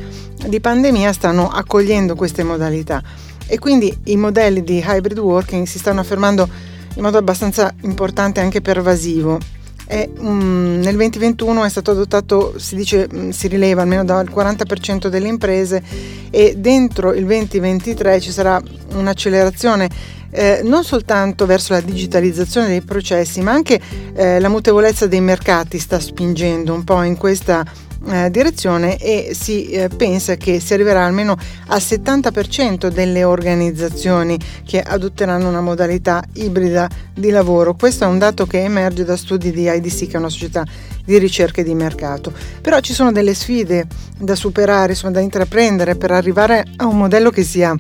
di 0.48 0.60
pandemia, 0.60 1.12
stanno 1.12 1.50
accogliendo 1.50 2.16
queste 2.16 2.44
modalità 2.44 3.04
e 3.46 3.60
quindi 3.60 3.96
i 4.06 4.16
modelli 4.16 4.64
di 4.64 4.82
hybrid 4.84 5.20
working 5.20 5.68
si 5.68 5.78
stanno 5.78 6.00
affermando 6.00 6.72
in 6.96 7.02
modo 7.02 7.18
abbastanza 7.18 7.74
importante 7.82 8.40
e 8.40 8.44
anche 8.44 8.62
pervasivo. 8.62 9.38
E, 9.86 10.10
um, 10.18 10.80
nel 10.82 10.96
2021 10.96 11.66
è 11.66 11.70
stato 11.70 11.92
adottato, 11.92 12.58
si 12.58 12.76
dice, 12.76 13.08
um, 13.12 13.32
si 13.32 13.48
rileva 13.48 13.82
almeno 13.82 14.06
dal 14.06 14.30
40% 14.30 15.08
delle 15.08 15.28
imprese 15.28 15.84
e 16.30 16.56
dentro 16.58 17.14
il 17.14 17.26
2023 17.26 18.20
ci 18.22 18.32
sarà 18.32 18.62
un'accelerazione 18.94 20.22
eh, 20.34 20.62
non 20.64 20.84
soltanto 20.84 21.46
verso 21.46 21.74
la 21.74 21.82
digitalizzazione 21.82 22.68
dei 22.68 22.82
processi, 22.82 23.40
ma 23.42 23.52
anche 23.52 23.80
eh, 24.16 24.40
la 24.40 24.50
mutevolezza 24.50 25.06
dei 25.06 25.22
mercati 25.22 25.78
sta 25.78 26.00
spingendo 26.00 26.74
un 26.74 26.84
po' 26.84 27.04
in 27.04 27.16
questa 27.16 27.64
eh, 28.06 28.30
direzione 28.30 28.98
e 28.98 29.36
si 29.38 29.70
eh, 29.70 29.90
pensa 29.90 30.36
che 30.36 30.60
si 30.60 30.74
arriverà 30.74 31.06
almeno 31.06 31.38
al 31.68 31.80
70% 31.80 32.88
delle 32.88 33.24
organizzazioni 33.24 34.38
che 34.66 34.82
adotteranno 34.82 35.48
una 35.48 35.62
modalità 35.62 36.24
ibrida 36.34 36.90
di 37.14 37.30
lavoro. 37.30 37.76
Questo 37.76 38.04
è 38.04 38.08
un 38.08 38.18
dato 38.18 38.46
che 38.46 38.62
emerge 38.62 39.04
da 39.04 39.16
studi 39.16 39.52
di 39.52 39.70
IDC, 39.70 40.08
che 40.08 40.16
è 40.16 40.18
una 40.18 40.30
società 40.30 40.66
di 41.06 41.18
ricerca 41.18 41.62
e 41.62 41.64
di 41.64 41.74
mercato. 41.74 42.34
Però 42.62 42.80
ci 42.80 42.94
sono 42.94 43.12
delle 43.12 43.34
sfide 43.34 43.88
da 44.18 44.36
superare, 44.36 44.92
insomma, 44.92 45.14
da 45.14 45.20
intraprendere 45.20 45.96
per 45.96 46.12
arrivare 46.12 46.66
a 46.78 46.86
un 46.86 46.98
modello 46.98 47.30
che 47.30 47.44
sia 47.44 47.76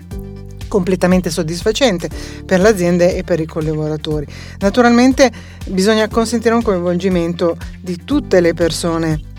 completamente 0.67 1.29
soddisfacente 1.29 2.09
per 2.45 2.59
le 2.59 2.69
aziende 2.69 3.15
e 3.15 3.23
per 3.23 3.39
i 3.39 3.45
collaboratori. 3.45 4.25
Naturalmente 4.59 5.31
bisogna 5.67 6.07
consentire 6.07 6.55
un 6.55 6.63
coinvolgimento 6.63 7.55
di 7.79 8.03
tutte 8.03 8.39
le 8.41 8.55
persone 8.55 9.31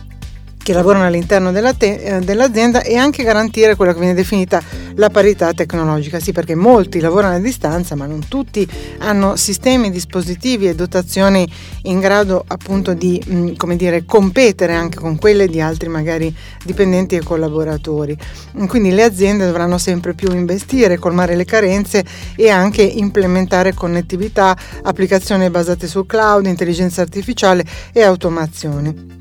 che 0.64 0.72
lavorano 0.72 1.04
all'interno 1.04 1.52
della 1.52 1.74
te- 1.74 1.96
eh, 1.96 2.20
dell'azienda 2.20 2.82
e 2.82 2.96
anche 2.96 3.22
garantire 3.22 3.76
quella 3.76 3.92
che 3.92 3.98
viene 3.98 4.14
definita 4.14 4.62
la 4.94 5.10
parità 5.10 5.52
tecnologica. 5.52 6.18
Sì, 6.18 6.32
perché 6.32 6.54
molti 6.54 7.00
lavorano 7.00 7.36
a 7.36 7.38
distanza, 7.38 7.94
ma 7.94 8.06
non 8.06 8.26
tutti 8.26 8.66
hanno 8.98 9.36
sistemi, 9.36 9.90
dispositivi 9.90 10.66
e 10.66 10.74
dotazioni 10.74 11.46
in 11.82 12.00
grado 12.00 12.42
appunto 12.46 12.94
di 12.94 13.22
mh, 13.24 13.54
mm, 13.62 13.72
dire, 13.74 14.04
competere 14.06 14.72
anche 14.72 14.98
con 14.98 15.18
quelle 15.18 15.48
di 15.48 15.60
altri 15.60 15.90
magari 15.90 16.34
dipendenti 16.64 17.14
e 17.14 17.22
collaboratori. 17.22 18.16
Quindi 18.66 18.90
le 18.92 19.02
aziende 19.02 19.44
dovranno 19.44 19.76
sempre 19.76 20.14
più 20.14 20.32
investire, 20.32 20.98
colmare 20.98 21.36
le 21.36 21.44
carenze 21.44 22.02
e 22.36 22.48
anche 22.48 22.80
implementare 22.82 23.74
connettività, 23.74 24.56
applicazioni 24.82 25.50
basate 25.50 25.86
sul 25.86 26.06
cloud, 26.06 26.46
intelligenza 26.46 27.02
artificiale 27.02 27.62
e 27.92 28.02
automazione. 28.02 29.13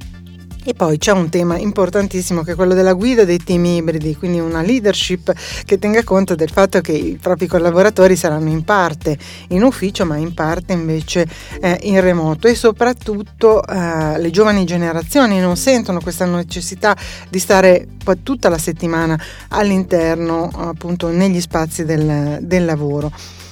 E 0.66 0.74
poi 0.74 0.98
c'è 0.98 1.12
un 1.12 1.28
tema 1.28 1.58
importantissimo 1.58 2.42
che 2.42 2.54
è 2.54 2.56
quello 2.56 2.74
della 2.74 2.94
guida 2.94 3.26
dei 3.26 3.38
team 3.38 3.66
ibridi, 3.66 4.16
quindi 4.16 4.40
una 4.40 4.62
leadership 4.62 5.34
che 5.66 5.78
tenga 5.78 6.02
conto 6.06 6.36
del 6.36 6.50
fatto 6.50 6.80
che 6.80 6.94
i 6.94 7.18
propri 7.22 7.48
collaboratori 7.48 8.16
saranno 8.16 8.48
in 8.48 8.64
parte 8.64 9.18
in 9.50 9.64
ufficio 9.64 10.06
ma 10.06 10.16
in 10.16 10.34
parte 10.34 10.72
invece 10.72 11.28
eh, 11.60 11.80
in 11.82 12.00
remoto 12.00 12.48
e 12.48 12.56
soprattutto 12.56 13.62
eh, 13.62 14.18
le 14.18 14.30
giovani 14.30 14.64
generazioni 14.64 15.42
non 15.42 15.58
sentono 15.58 16.00
questa 16.00 16.26
necessità 16.26 16.96
di 17.30 17.40
stare 17.40 17.88
tutta 18.24 18.48
la 18.48 18.58
settimana 18.58 19.20
all'interno 19.50 20.50
appunto 20.56 21.10
negli 21.10 21.42
spazi 21.42 21.84
del, 21.84 22.38
del 22.42 22.64
lavoro. 22.64 23.12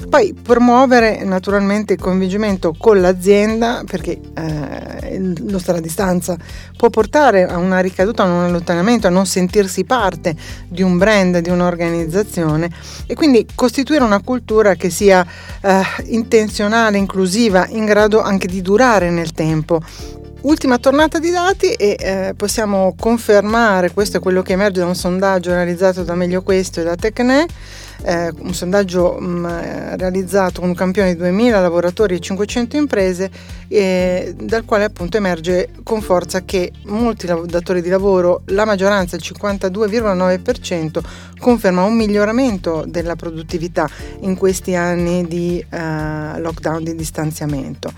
Poi 0.09 0.33
promuovere 0.33 1.23
naturalmente 1.23 1.93
il 1.93 1.99
coinvolgimento 1.99 2.75
con 2.77 2.99
l'azienda 2.99 3.83
perché 3.85 4.19
eh, 4.35 5.19
lo 5.47 5.57
stare 5.59 5.77
a 5.77 5.81
distanza 5.81 6.37
può 6.75 6.89
portare 6.89 7.45
a 7.45 7.57
una 7.57 7.79
ricaduta, 7.79 8.23
a 8.23 8.25
un 8.25 8.43
allontanamento, 8.43 9.07
a 9.07 9.09
non 9.09 9.25
sentirsi 9.25 9.83
parte 9.83 10.35
di 10.67 10.81
un 10.81 10.97
brand, 10.97 11.39
di 11.39 11.49
un'organizzazione 11.49 12.69
e 13.05 13.13
quindi 13.13 13.45
costituire 13.55 14.03
una 14.03 14.21
cultura 14.21 14.75
che 14.75 14.89
sia 14.89 15.25
eh, 15.61 15.81
intenzionale, 16.05 16.97
inclusiva, 16.97 17.67
in 17.69 17.85
grado 17.85 18.21
anche 18.21 18.47
di 18.47 18.61
durare 18.61 19.09
nel 19.09 19.31
tempo. 19.31 19.79
Ultima 20.41 20.79
tornata 20.79 21.19
di 21.19 21.29
dati 21.29 21.71
e 21.73 21.95
eh, 21.99 22.33
possiamo 22.35 22.95
confermare, 22.99 23.91
questo 23.91 24.17
è 24.17 24.19
quello 24.19 24.41
che 24.41 24.53
emerge 24.53 24.79
da 24.79 24.87
un 24.87 24.95
sondaggio 24.95 25.51
realizzato 25.51 26.03
da 26.03 26.15
Meglio 26.15 26.41
Questo 26.41 26.79
e 26.79 26.83
da 26.83 26.95
Tecne, 26.95 27.45
eh, 28.03 28.31
un 28.39 28.53
sondaggio 28.53 29.17
mh, 29.19 29.25
mm, 29.25 29.45
realizzato 29.97 30.59
con 30.61 30.69
un 30.69 30.75
campione 30.75 31.13
di 31.13 31.19
2000 31.19 31.59
lavoratori 31.59 32.15
e 32.15 32.19
500 32.19 32.77
imprese, 32.77 33.29
eh, 33.67 34.33
dal 34.37 34.65
quale 34.65 34.83
appunto 34.83 35.17
emerge 35.17 35.69
con 35.83 36.01
forza 36.01 36.43
che 36.43 36.71
molti 36.85 37.25
datori 37.25 37.81
di 37.81 37.89
lavoro, 37.89 38.41
la 38.47 38.65
maggioranza, 38.65 39.15
il 39.15 39.23
52,9%, 39.25 41.01
conferma 41.39 41.83
un 41.83 41.95
miglioramento 41.95 42.83
della 42.87 43.15
produttività 43.15 43.89
in 44.21 44.35
questi 44.35 44.75
anni 44.75 45.25
di 45.25 45.63
eh, 45.69 46.39
lockdown, 46.39 46.83
di 46.83 46.95
distanziamento. 46.95 47.91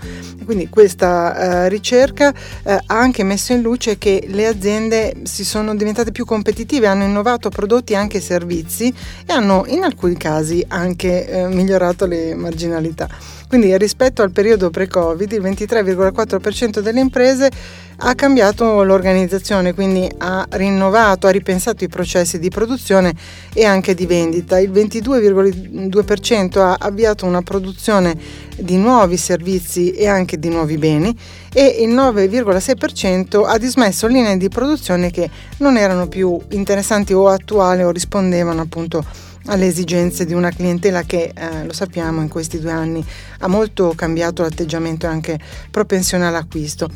Quindi 0.44 0.68
questa 0.68 1.64
eh, 1.64 1.68
ricerca 1.68 2.32
eh, 2.62 2.72
ha 2.72 2.98
anche 2.98 3.22
messo 3.22 3.52
in 3.52 3.60
luce 3.60 3.98
che 3.98 4.24
le 4.28 4.46
aziende 4.46 5.14
si 5.24 5.44
sono 5.44 5.74
diventate 5.74 6.10
più 6.10 6.24
competitive, 6.24 6.86
hanno 6.86 7.04
innovato 7.04 7.50
prodotti 7.50 7.92
e 7.92 7.96
anche 7.96 8.20
servizi 8.20 8.92
e 9.26 9.32
hanno 9.32 9.64
in 9.68 9.84
casi 10.16 10.64
anche 10.68 11.28
eh, 11.28 11.48
migliorato 11.48 12.06
le 12.06 12.34
marginalità. 12.34 13.08
Quindi 13.48 13.76
rispetto 13.78 14.22
al 14.22 14.32
periodo 14.32 14.70
pre-Covid 14.70 15.30
il 15.30 15.42
23,4% 15.42 16.80
delle 16.80 17.00
imprese 17.00 17.50
ha 17.98 18.14
cambiato 18.14 18.82
l'organizzazione, 18.82 19.74
quindi 19.74 20.10
ha 20.18 20.44
rinnovato, 20.50 21.28
ha 21.28 21.30
ripensato 21.30 21.84
i 21.84 21.88
processi 21.88 22.38
di 22.38 22.48
produzione 22.48 23.14
e 23.52 23.64
anche 23.64 23.94
di 23.94 24.06
vendita. 24.06 24.58
Il 24.58 24.72
22,2% 24.72 26.58
ha 26.58 26.76
avviato 26.80 27.26
una 27.26 27.42
produzione 27.42 28.16
di 28.56 28.76
nuovi 28.76 29.16
servizi 29.16 29.92
e 29.92 30.08
anche 30.08 30.38
di 30.38 30.48
nuovi 30.48 30.76
beni 30.76 31.16
e 31.52 31.76
il 31.80 31.94
9,6% 31.94 33.44
ha 33.46 33.58
dismesso 33.58 34.08
linee 34.08 34.36
di 34.36 34.48
produzione 34.48 35.10
che 35.10 35.30
non 35.58 35.76
erano 35.76 36.08
più 36.08 36.36
interessanti 36.50 37.12
o 37.12 37.28
attuali 37.28 37.84
o 37.84 37.90
rispondevano 37.90 38.62
appunto 38.62 39.04
alle 39.46 39.66
esigenze 39.66 40.24
di 40.24 40.32
una 40.32 40.50
clientela 40.50 41.02
che, 41.02 41.32
eh, 41.34 41.64
lo 41.64 41.72
sappiamo, 41.72 42.20
in 42.20 42.28
questi 42.28 42.58
due 42.58 42.70
anni 42.72 43.04
ha 43.40 43.48
molto 43.48 43.92
cambiato 43.94 44.42
l'atteggiamento 44.42 45.06
e 45.06 45.08
anche 45.08 45.38
propensione 45.70 46.26
all'acquisto. 46.26 46.88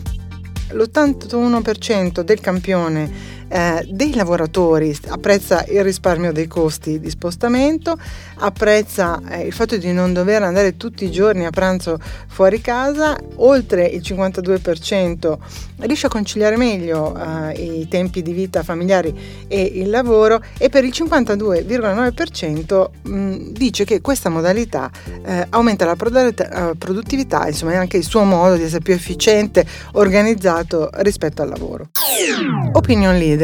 L'81% 0.71 2.21
del 2.21 2.41
campione 2.41 3.38
eh, 3.49 3.87
dei 3.89 4.15
lavoratori 4.15 4.97
apprezza 5.09 5.65
il 5.69 5.83
risparmio 5.83 6.33
dei 6.33 6.47
costi 6.47 7.01
di 7.01 7.11
spostamento, 7.11 7.99
apprezza 8.37 9.21
eh, 9.29 9.47
il 9.47 9.53
fatto 9.53 9.77
di 9.77 9.93
non 9.93 10.13
dover 10.13 10.43
andare 10.43 10.77
tutti 10.77 11.05
i 11.05 11.11
giorni 11.11 11.47
a 11.47 11.51
pranzo 11.51 11.99
fuori 12.27 12.61
casa, 12.61 13.17
oltre 13.37 13.87
il 13.87 14.01
52% 14.01 15.39
riesce 15.79 16.07
a 16.07 16.11
conciliare 16.11 16.57
meglio 16.57 17.17
eh, 17.17 17.53
i 17.81 17.89
tempi 17.89 18.23
di 18.23 18.33
vita 18.33 18.63
familiari 18.63 19.47
e 19.47 19.63
il 19.63 19.91
lavoro 19.91 20.43
e 20.59 20.69
per 20.69 20.85
il 20.85 20.93
52,9% 20.95 22.89
mh, 23.03 23.53
dice 23.53 23.85
che 23.85 24.01
questa 24.01 24.29
modalità 24.29 24.91
eh, 25.25 25.47
aumenta 25.51 25.85
la 25.85 25.97
eh, 25.97 26.75
produttività, 26.77 27.47
insomma 27.47 27.73
è 27.73 27.77
anche 27.77 27.97
il 27.97 28.05
suo 28.05 28.25
modo 28.25 28.57
di 28.57 28.65
essere 28.65 28.83
più 28.83 28.95
efficiente, 28.95 29.67
organizzato 29.93 30.91
rispetto 30.97 31.43
al 31.43 31.49
lavoro. 31.49 31.89
Opinion 32.73 33.17
leader. 33.17 33.38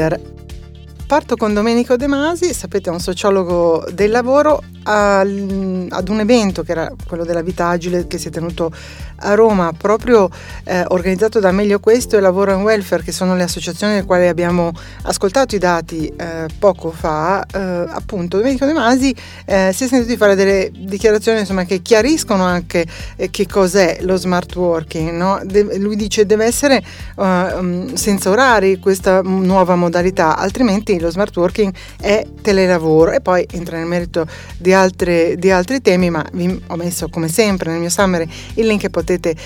Parto 1.07 1.37
con 1.37 1.55
Domenico 1.55 1.97
De 1.97 2.07
Masi, 2.07 2.53
sapete 2.55 2.89
è 2.89 2.93
un 2.93 2.99
sociologo 2.99 3.85
del 3.93 4.11
lavoro, 4.11 4.63
ad 4.85 5.29
un 5.29 6.21
evento 6.21 6.63
che 6.63 6.73
era 6.73 6.93
quello 7.07 7.25
della 7.25 7.43
vita 7.43 7.69
agile 7.69 8.07
che 8.07 8.19
si 8.19 8.29
è 8.29 8.31
tenuto 8.31 8.73
a 9.17 9.35
Roma, 9.35 9.73
proprio 9.73 10.29
eh, 10.65 10.85
organizzato 10.89 11.41
da 11.41 11.53
Meglio 11.53 11.81
Questo 11.81 12.17
e 12.17 12.21
Lavoro 12.21 12.53
in 12.53 12.63
Welfare, 12.63 13.03
che 13.03 13.13
sono 13.13 13.35
le 13.37 13.45
associazioni 13.45 13.95
delle 13.95 14.05
quali 14.07 14.27
abbiamo 14.29 14.73
ascoltato 15.03 15.55
i 15.55 15.59
dati 15.59 16.07
eh, 16.07 16.47
poco 16.59 16.91
fa, 16.91 17.45
eh, 17.45 17.59
appunto 17.59 18.37
Domenico 18.39 18.67
De 18.67 18.73
Masi 18.73 19.15
eh, 19.45 19.71
si 19.73 19.85
è 19.85 19.87
sentito 19.87 20.11
di 20.11 20.17
fare 20.17 20.35
delle 20.35 20.71
dichiarazioni 20.73 21.41
insomma, 21.41 21.65
che 21.65 21.81
chiariscono 21.81 22.45
anche 22.45 22.87
eh, 23.17 23.31
che 23.31 23.47
cos'è 23.47 23.99
lo 24.01 24.17
smart 24.17 24.55
working. 24.57 25.11
No? 25.13 25.41
De- 25.45 25.79
lui 25.79 25.97
dice 25.97 26.27
deve 26.27 26.45
essere 26.45 26.83
uh, 27.17 27.95
senza 27.95 28.31
orari 28.31 28.79
questa 28.79 29.23
nuova 29.23 29.77
modalità, 29.77 30.37
altrimenti 30.37 30.99
lo 30.99 31.11
smart 31.11 31.37
working 31.37 31.73
è 32.01 32.27
telelavoro 32.43 33.13
e 33.13 33.21
poi 33.21 33.47
entra 33.51 33.77
nel 33.77 33.87
merito 33.87 34.27
di 34.57 34.73
altre, 34.73 35.37
di 35.37 35.51
altri 35.51 35.81
temi, 35.81 36.11
ma 36.11 36.25
vi 36.33 36.63
ho 36.67 36.77
messo 36.77 37.09
come 37.09 37.29
sempre 37.29 37.71
nel 37.71 37.81
mio 37.81 37.91
summary 37.91 38.29
il 38.55 38.67
link 38.67 38.81
che 38.81 38.91
potete 38.91 39.04
eh, 39.13 39.37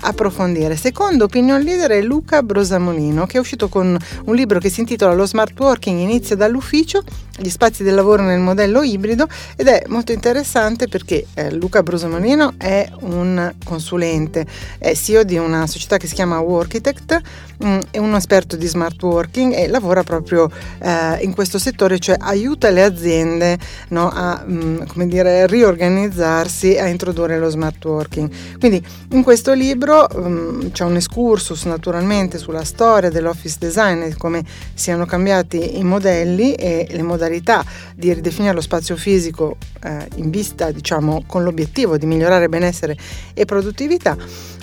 approfondire. 0.00 0.76
Secondo 0.76 1.24
opinion 1.24 1.60
leader 1.60 1.90
è 1.90 2.02
Luca 2.02 2.42
Brosamolino 2.42 3.26
che 3.26 3.36
è 3.36 3.40
uscito 3.40 3.68
con 3.68 3.96
un 4.24 4.34
libro 4.34 4.58
che 4.58 4.68
si 4.68 4.80
intitola 4.80 5.14
Lo 5.14 5.26
smart 5.26 5.58
working 5.58 5.98
inizia 5.98 6.36
dall'ufficio, 6.36 7.02
gli 7.38 7.48
spazi 7.50 7.82
del 7.82 7.94
lavoro 7.94 8.22
nel 8.22 8.40
modello 8.40 8.82
ibrido 8.82 9.26
ed 9.56 9.66
è 9.68 9.82
molto 9.88 10.12
interessante 10.12 10.88
perché 10.88 11.26
eh, 11.34 11.52
Luca 11.52 11.82
Brosamolino 11.82 12.54
è 12.56 12.90
un 13.00 13.52
consulente, 13.64 14.46
è 14.78 14.94
CEO 14.94 15.22
di 15.22 15.36
una 15.36 15.66
società 15.66 15.98
che 15.98 16.06
si 16.06 16.14
chiama 16.14 16.38
Workitect, 16.40 17.20
mh, 17.58 17.68
mm, 17.68 17.78
è 17.90 17.98
un 17.98 18.14
esperto 18.14 18.56
di 18.56 18.66
smart 18.66 19.02
working 19.02 19.52
e 19.52 19.68
lavora 19.68 20.02
proprio 20.02 20.50
eh, 20.78 21.18
in 21.20 21.34
questo 21.34 21.58
settore, 21.58 21.98
cioè 21.98 22.16
aiuta 22.18 22.70
le 22.70 22.82
aziende 22.82 23.58
no, 23.88 24.10
a 24.10 24.42
mh, 24.44 24.86
mm, 24.96 25.02
dire, 25.02 25.46
riorganizzarsi 25.46 26.78
a 26.78 26.86
introdurre 26.86 27.38
lo 27.38 27.50
smart 27.50 27.84
working. 27.84 28.30
Quindi 28.58 28.82
in 29.10 29.22
questo 29.22 29.52
libro 29.52 30.06
um, 30.14 30.70
c'è 30.70 30.84
un 30.84 30.96
excursus 30.96 31.64
naturalmente 31.64 32.38
sulla 32.38 32.64
storia 32.64 33.10
dell'office 33.10 33.56
design 33.58 34.02
e 34.02 34.14
come 34.16 34.42
siano 34.74 35.04
cambiati 35.04 35.78
i 35.78 35.84
modelli 35.84 36.54
e 36.54 36.86
le 36.90 37.02
modalità 37.02 37.25
modalità 37.26 37.64
di 37.94 38.12
ridefinire 38.12 38.54
lo 38.54 38.60
spazio 38.60 38.96
fisico 38.96 39.56
eh, 39.82 40.08
in 40.16 40.30
vista, 40.30 40.70
diciamo, 40.70 41.24
con 41.26 41.42
l'obiettivo 41.42 41.98
di 41.98 42.06
migliorare 42.06 42.48
benessere 42.48 42.96
e 43.34 43.44
produttività, 43.44 44.16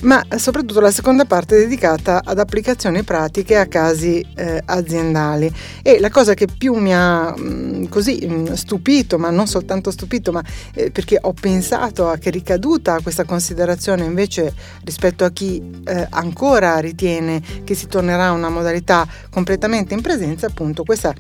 ma 0.04 0.24
soprattutto 0.38 0.80
la 0.80 0.92
seconda 0.92 1.26
parte 1.26 1.58
dedicata 1.58 2.22
ad 2.24 2.40
applicazioni 2.40 3.04
pratiche 3.04 3.58
a 3.58 3.66
casi 3.66 4.26
eh, 4.36 4.62
aziendali. 4.66 5.52
E 5.82 6.00
la 6.00 6.10
cosa 6.10 6.34
che 6.34 6.48
più 6.48 6.74
mi 6.76 6.94
ha 6.94 7.34
mh, 7.36 7.42
mm, 7.42 7.86
così 7.86 8.26
mh, 8.26 8.34
mm, 8.34 8.54
stupito, 8.54 9.18
ma 9.18 9.30
non 9.30 9.48
soltanto 9.48 9.92
stupito, 9.92 10.32
ma 10.32 10.44
eh, 10.74 10.90
perché 10.92 11.18
ho 11.22 11.34
pensato 11.34 12.08
a 12.10 12.18
che 12.18 12.30
ricaduta 12.30 13.00
questa 13.02 13.26
considerazione 13.26 14.06
invece 14.06 14.54
rispetto 14.84 15.26
a 15.26 15.32
chi 15.32 15.62
eh, 15.86 16.08
ancora 16.10 16.80
ritiene 16.80 17.42
che 17.64 17.76
si 17.76 17.88
tornerà 17.88 18.28
a 18.28 18.32
una 18.32 18.50
modalità 18.50 19.08
completamente 19.30 19.94
in 19.94 20.02
presenza, 20.02 20.48
appunto 20.48 20.84
questa 20.84 21.14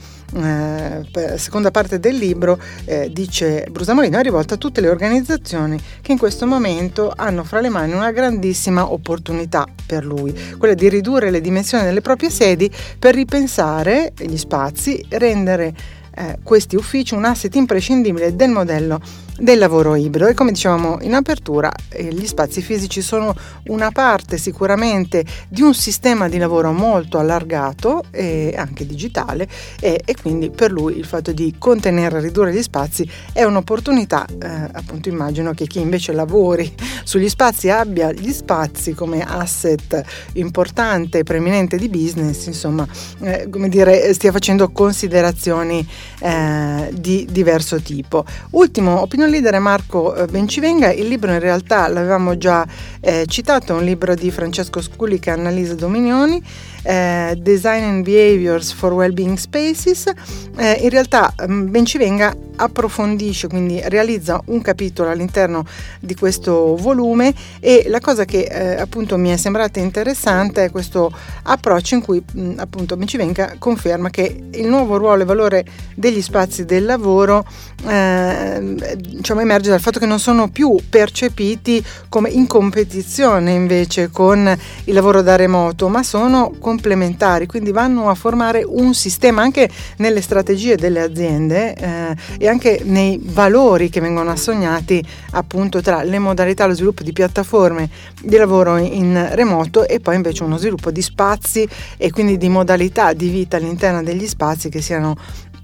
eh, 1.33 1.37
seconda 1.37 1.71
parte 1.71 1.99
del 1.99 2.15
libro 2.15 2.59
eh, 2.85 3.09
dice 3.11 3.67
Brusamolino 3.69 4.17
è 4.17 4.21
rivolta 4.21 4.55
a 4.55 4.57
tutte 4.57 4.81
le 4.81 4.89
organizzazioni 4.89 5.79
che 6.01 6.11
in 6.11 6.17
questo 6.17 6.45
momento 6.45 7.11
hanno 7.15 7.43
fra 7.43 7.59
le 7.59 7.69
mani 7.69 7.93
una 7.93 8.11
grandissima 8.11 8.91
opportunità 8.91 9.67
per 9.85 10.05
lui, 10.05 10.33
quella 10.57 10.73
di 10.73 10.89
ridurre 10.89 11.31
le 11.31 11.41
dimensioni 11.41 11.83
delle 11.83 12.01
proprie 12.01 12.29
sedi 12.29 12.71
per 12.97 13.15
ripensare 13.15 14.13
gli 14.17 14.37
spazi, 14.37 15.03
rendere 15.09 16.01
eh, 16.15 16.37
questi 16.43 16.75
uffici 16.75 17.13
un 17.13 17.25
asset 17.25 17.53
imprescindibile 17.55 18.35
del 18.35 18.49
modello 18.49 18.99
del 19.37 19.57
lavoro 19.57 19.95
ibrido. 19.95 20.27
E 20.27 20.33
come 20.33 20.51
dicevamo 20.51 20.99
in 21.01 21.13
apertura 21.13 21.71
eh, 21.89 22.13
gli 22.13 22.25
spazi 22.25 22.61
fisici 22.61 23.01
sono 23.01 23.35
una 23.67 23.91
parte 23.91 24.37
sicuramente 24.37 25.25
di 25.47 25.61
un 25.61 25.73
sistema 25.73 26.27
di 26.27 26.37
lavoro 26.37 26.71
molto 26.71 27.17
allargato 27.17 28.03
e 28.11 28.53
anche 28.55 28.85
digitale 28.85 29.47
e, 29.79 30.01
e 30.05 30.15
quindi 30.21 30.49
per 30.49 30.71
lui 30.71 30.97
il 30.97 31.05
fatto 31.05 31.31
di 31.31 31.55
contenere 31.57 32.17
e 32.17 32.21
ridurre 32.21 32.53
gli 32.53 32.61
spazi 32.61 33.09
è 33.31 33.43
un'opportunità 33.43 34.25
eh, 34.25 34.47
appunto 34.71 35.09
immagino 35.09 35.53
che 35.53 35.65
chi 35.67 35.79
invece 35.79 36.13
lavori 36.13 36.71
sugli 37.03 37.29
spazi 37.29 37.69
abbia 37.69 38.11
gli 38.11 38.31
spazi 38.31 38.93
come 38.93 39.23
asset 39.25 40.03
importante 40.33 41.19
e 41.19 41.23
preeminente 41.23 41.77
di 41.77 41.89
business 41.89 42.45
insomma 42.45 42.87
eh, 43.21 43.47
come 43.49 43.69
dire 43.69 44.13
stia 44.13 44.31
facendo 44.31 44.69
considerazioni 44.69 45.85
eh, 46.19 46.89
di 46.91 47.27
diverso 47.29 47.81
tipo. 47.81 48.25
Ultimo 48.51 49.01
opinion 49.01 49.29
leader 49.29 49.53
è 49.53 49.59
Marco 49.59 50.15
eh, 50.15 50.25
Bencivenga, 50.27 50.91
il 50.91 51.07
libro 51.07 51.31
in 51.31 51.39
realtà 51.39 51.87
l'avevamo 51.87 52.37
già 52.37 52.65
eh, 52.99 53.25
citato, 53.27 53.73
è 53.73 53.79
un 53.79 53.85
libro 53.85 54.15
di 54.15 54.31
Francesco 54.31 54.81
Sculica 54.81 55.31
e 55.31 55.33
Annalisa 55.33 55.75
Dominioni, 55.75 56.41
eh, 56.83 57.35
Design 57.37 57.83
and 57.83 58.03
Behaviors 58.03 58.71
for 58.71 58.93
Wellbeing 58.93 59.37
Spaces. 59.37 60.11
Eh, 60.57 60.79
in 60.81 60.89
realtà 60.89 61.33
mm, 61.47 61.69
Bencivenga 61.69 62.35
approfondisce, 62.55 63.47
quindi 63.47 63.81
realizza 63.85 64.41
un 64.45 64.61
capitolo 64.61 65.09
all'interno 65.09 65.65
di 65.99 66.15
questo 66.15 66.75
volume 66.75 67.33
e 67.59 67.85
la 67.87 67.99
cosa 67.99 68.25
che 68.25 68.41
eh, 68.41 68.79
appunto 68.79 69.17
mi 69.17 69.29
è 69.29 69.37
sembrata 69.37 69.79
interessante 69.79 70.65
è 70.65 70.71
questo 70.71 71.11
approccio 71.43 71.95
in 71.95 72.01
cui 72.01 72.21
mh, 72.21 72.41
mm, 72.41 72.59
appunto 72.59 72.95
Bencivenga 72.95 73.55
conferma 73.57 74.09
che 74.09 74.43
il 74.51 74.67
nuovo 74.67 74.97
ruolo 74.97 75.23
e 75.23 75.25
valore 75.25 75.65
degli 75.95 76.21
spazi 76.21 76.65
del 76.65 76.85
lavoro 76.85 77.45
eh, 77.87 78.95
diciamo, 78.97 79.41
emerge 79.41 79.69
dal 79.69 79.81
fatto 79.81 79.99
che 79.99 80.05
non 80.05 80.19
sono 80.19 80.49
più 80.49 80.75
percepiti 80.89 81.83
come 82.09 82.29
in 82.29 82.47
competizione 82.47 83.51
invece 83.51 84.09
con 84.09 84.57
il 84.85 84.93
lavoro 84.93 85.21
da 85.21 85.35
remoto, 85.35 85.89
ma 85.89 86.03
sono 86.03 86.53
complementari, 86.73 87.45
quindi 87.45 87.71
vanno 87.71 88.09
a 88.09 88.15
formare 88.15 88.63
un 88.65 88.95
sistema 88.95 89.43
anche 89.43 89.69
nelle 89.97 90.21
strategie 90.21 90.75
delle 90.75 91.01
aziende 91.01 91.75
eh, 91.75 92.15
e 92.39 92.47
anche 92.47 92.81
nei 92.83 93.21
valori 93.23 93.89
che 93.89 94.01
vengono 94.01 94.31
assognati 94.31 95.03
appunto 95.31 95.81
tra 95.81 96.01
le 96.01 96.17
modalità, 96.17 96.65
lo 96.65 96.73
sviluppo 96.73 97.03
di 97.03 97.13
piattaforme 97.13 97.89
di 98.23 98.35
lavoro 98.37 98.77
in 98.77 99.29
remoto 99.33 99.87
e 99.87 99.99
poi 99.99 100.15
invece 100.15 100.43
uno 100.43 100.57
sviluppo 100.57 100.89
di 100.89 101.03
spazi 101.03 101.67
e 101.97 102.09
quindi 102.09 102.37
di 102.37 102.49
modalità 102.49 103.13
di 103.13 103.29
vita 103.29 103.57
all'interno 103.57 104.01
degli 104.01 104.27
spazi 104.27 104.69
che 104.69 104.81
siano 104.81 105.15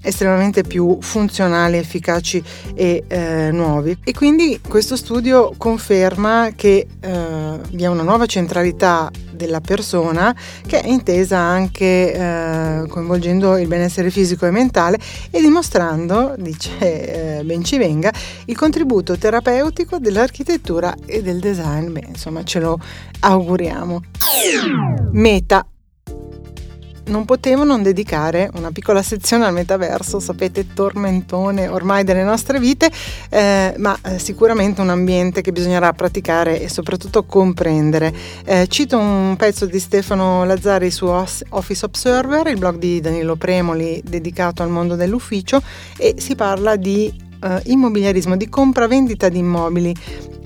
estremamente 0.01 0.63
più 0.63 0.97
funzionali, 1.01 1.77
efficaci 1.77 2.43
e 2.73 3.03
eh, 3.07 3.49
nuovi. 3.51 3.97
E 4.03 4.13
quindi 4.13 4.59
questo 4.67 4.95
studio 4.95 5.53
conferma 5.57 6.51
che 6.55 6.87
eh, 6.99 7.59
vi 7.71 7.83
è 7.83 7.87
una 7.87 8.03
nuova 8.03 8.25
centralità 8.25 9.09
della 9.39 9.61
persona 9.61 10.35
che 10.67 10.81
è 10.81 10.87
intesa 10.87 11.37
anche 11.37 12.13
eh, 12.13 12.87
coinvolgendo 12.89 13.57
il 13.57 13.67
benessere 13.67 14.11
fisico 14.11 14.45
e 14.45 14.51
mentale 14.51 14.99
e 15.31 15.39
dimostrando, 15.39 16.35
dice 16.37 17.37
eh, 17.39 17.43
Bencivenga, 17.43 18.11
il 18.45 18.57
contributo 18.57 19.17
terapeutico 19.17 19.97
dell'architettura 19.97 20.93
e 21.05 21.21
del 21.21 21.39
design. 21.39 21.91
Beh, 21.91 22.05
insomma, 22.09 22.43
ce 22.43 22.59
lo 22.59 22.79
auguriamo. 23.21 24.01
Meta 25.11 25.65
non 27.09 27.25
potevo 27.25 27.63
non 27.63 27.83
dedicare 27.83 28.49
una 28.53 28.71
piccola 28.71 29.01
sezione 29.01 29.45
al 29.45 29.53
metaverso, 29.53 30.19
sapete, 30.19 30.73
tormentone 30.73 31.67
ormai 31.67 32.03
delle 32.03 32.23
nostre 32.23 32.59
vite, 32.59 32.89
eh, 33.29 33.73
ma 33.77 33.97
eh, 34.03 34.19
sicuramente 34.19 34.81
un 34.81 34.89
ambiente 34.89 35.41
che 35.41 35.51
bisognerà 35.51 35.91
praticare 35.93 36.61
e 36.61 36.69
soprattutto 36.69 37.23
comprendere. 37.23 38.13
Eh, 38.45 38.67
cito 38.67 38.97
un 38.97 39.35
pezzo 39.37 39.65
di 39.65 39.79
Stefano 39.79 40.45
Lazzari 40.45 40.91
su 40.91 41.05
Office 41.05 41.85
Observer, 41.85 42.47
il 42.47 42.57
blog 42.57 42.77
di 42.77 43.01
Danilo 43.01 43.35
Premoli 43.35 44.01
dedicato 44.05 44.63
al 44.63 44.69
mondo 44.69 44.95
dell'ufficio 44.95 45.61
e 45.97 46.15
si 46.17 46.35
parla 46.35 46.75
di 46.75 47.27
Uh, 47.41 47.57
immobiliarismo, 47.63 48.35
di 48.35 48.49
compravendita 48.49 49.29
di 49.29 49.37
immobili 49.37 49.95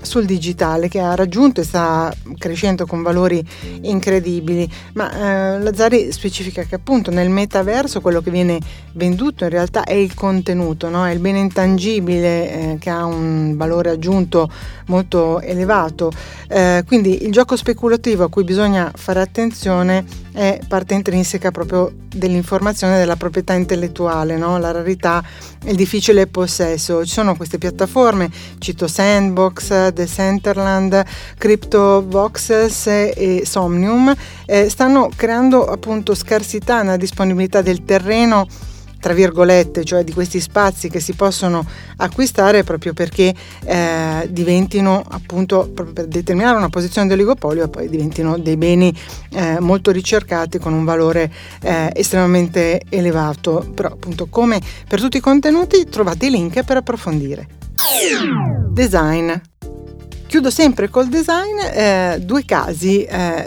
sul 0.04 0.24
digitale 0.24 0.88
che 0.88 1.00
ha 1.00 1.14
raggiunto 1.14 1.60
e 1.60 1.64
sta 1.64 2.14
crescendo 2.38 2.86
con 2.86 3.02
valori 3.02 3.44
incredibili, 3.82 4.70
ma 4.94 5.10
eh, 5.56 5.60
Lazzari 5.60 6.12
specifica 6.12 6.62
che 6.62 6.74
appunto 6.74 7.10
nel 7.10 7.30
metaverso 7.30 8.00
quello 8.00 8.20
che 8.20 8.30
viene 8.30 8.58
venduto 8.92 9.44
in 9.44 9.50
realtà 9.50 9.84
è 9.84 9.92
il 9.92 10.14
contenuto, 10.14 10.88
no? 10.88 11.06
è 11.06 11.12
il 11.12 11.18
bene 11.18 11.38
intangibile 11.38 12.72
eh, 12.72 12.76
che 12.78 12.90
ha 12.90 13.04
un 13.04 13.56
valore 13.56 13.90
aggiunto 13.90 14.50
molto 14.86 15.40
elevato, 15.40 16.12
eh, 16.48 16.84
quindi 16.86 17.24
il 17.24 17.32
gioco 17.32 17.56
speculativo 17.56 18.24
a 18.24 18.28
cui 18.28 18.44
bisogna 18.44 18.90
fare 18.94 19.20
attenzione 19.20 20.04
è 20.32 20.58
parte 20.66 20.94
intrinseca 20.94 21.50
proprio 21.50 21.92
dell'informazione 22.14 22.98
della 22.98 23.16
proprietà 23.16 23.54
intellettuale, 23.54 24.36
no? 24.36 24.58
la 24.58 24.70
rarità 24.72 25.22
il 25.64 25.76
difficile 25.76 26.26
possesso. 26.26 27.04
Ci 27.04 27.12
sono 27.12 27.36
queste 27.36 27.58
piattaforme, 27.58 28.30
cito 28.58 28.86
Sandbox, 28.86 29.88
The 29.94 30.06
Centerland, 30.06 31.02
CryptoVoxels 31.38 32.86
e 32.86 33.42
Somnium, 33.44 34.14
eh, 34.44 34.68
stanno 34.68 35.08
creando 35.14 35.64
appunto 35.66 36.14
scarsità 36.14 36.82
nella 36.82 36.96
disponibilità 36.96 37.62
del 37.62 37.84
terreno 37.84 38.46
tra 39.04 39.12
virgolette, 39.12 39.84
cioè 39.84 40.02
di 40.02 40.14
questi 40.14 40.40
spazi 40.40 40.88
che 40.88 40.98
si 40.98 41.12
possono 41.12 41.62
acquistare 41.98 42.64
proprio 42.64 42.94
perché 42.94 43.34
eh, 43.66 44.26
diventino 44.30 45.04
appunto 45.06 45.68
proprio 45.74 45.92
per 45.92 46.06
determinare 46.06 46.56
una 46.56 46.70
posizione 46.70 47.06
di 47.06 47.12
oligopolio 47.12 47.64
e 47.64 47.68
poi 47.68 47.90
diventino 47.90 48.38
dei 48.38 48.56
beni 48.56 48.98
eh, 49.32 49.60
molto 49.60 49.90
ricercati 49.90 50.58
con 50.58 50.72
un 50.72 50.86
valore 50.86 51.30
eh, 51.60 51.90
estremamente 51.94 52.80
elevato. 52.88 53.70
Però 53.74 53.90
appunto 53.90 54.28
come 54.30 54.58
per 54.88 55.02
tutti 55.02 55.18
i 55.18 55.20
contenuti 55.20 55.84
trovate 55.84 56.24
i 56.24 56.30
link 56.30 56.64
per 56.64 56.78
approfondire. 56.78 57.46
Design. 58.72 59.32
Chiudo 60.34 60.50
sempre 60.50 60.90
col 60.90 61.06
design, 61.06 61.60
eh, 61.60 62.18
due 62.20 62.44
casi, 62.44 63.04
eh, 63.04 63.46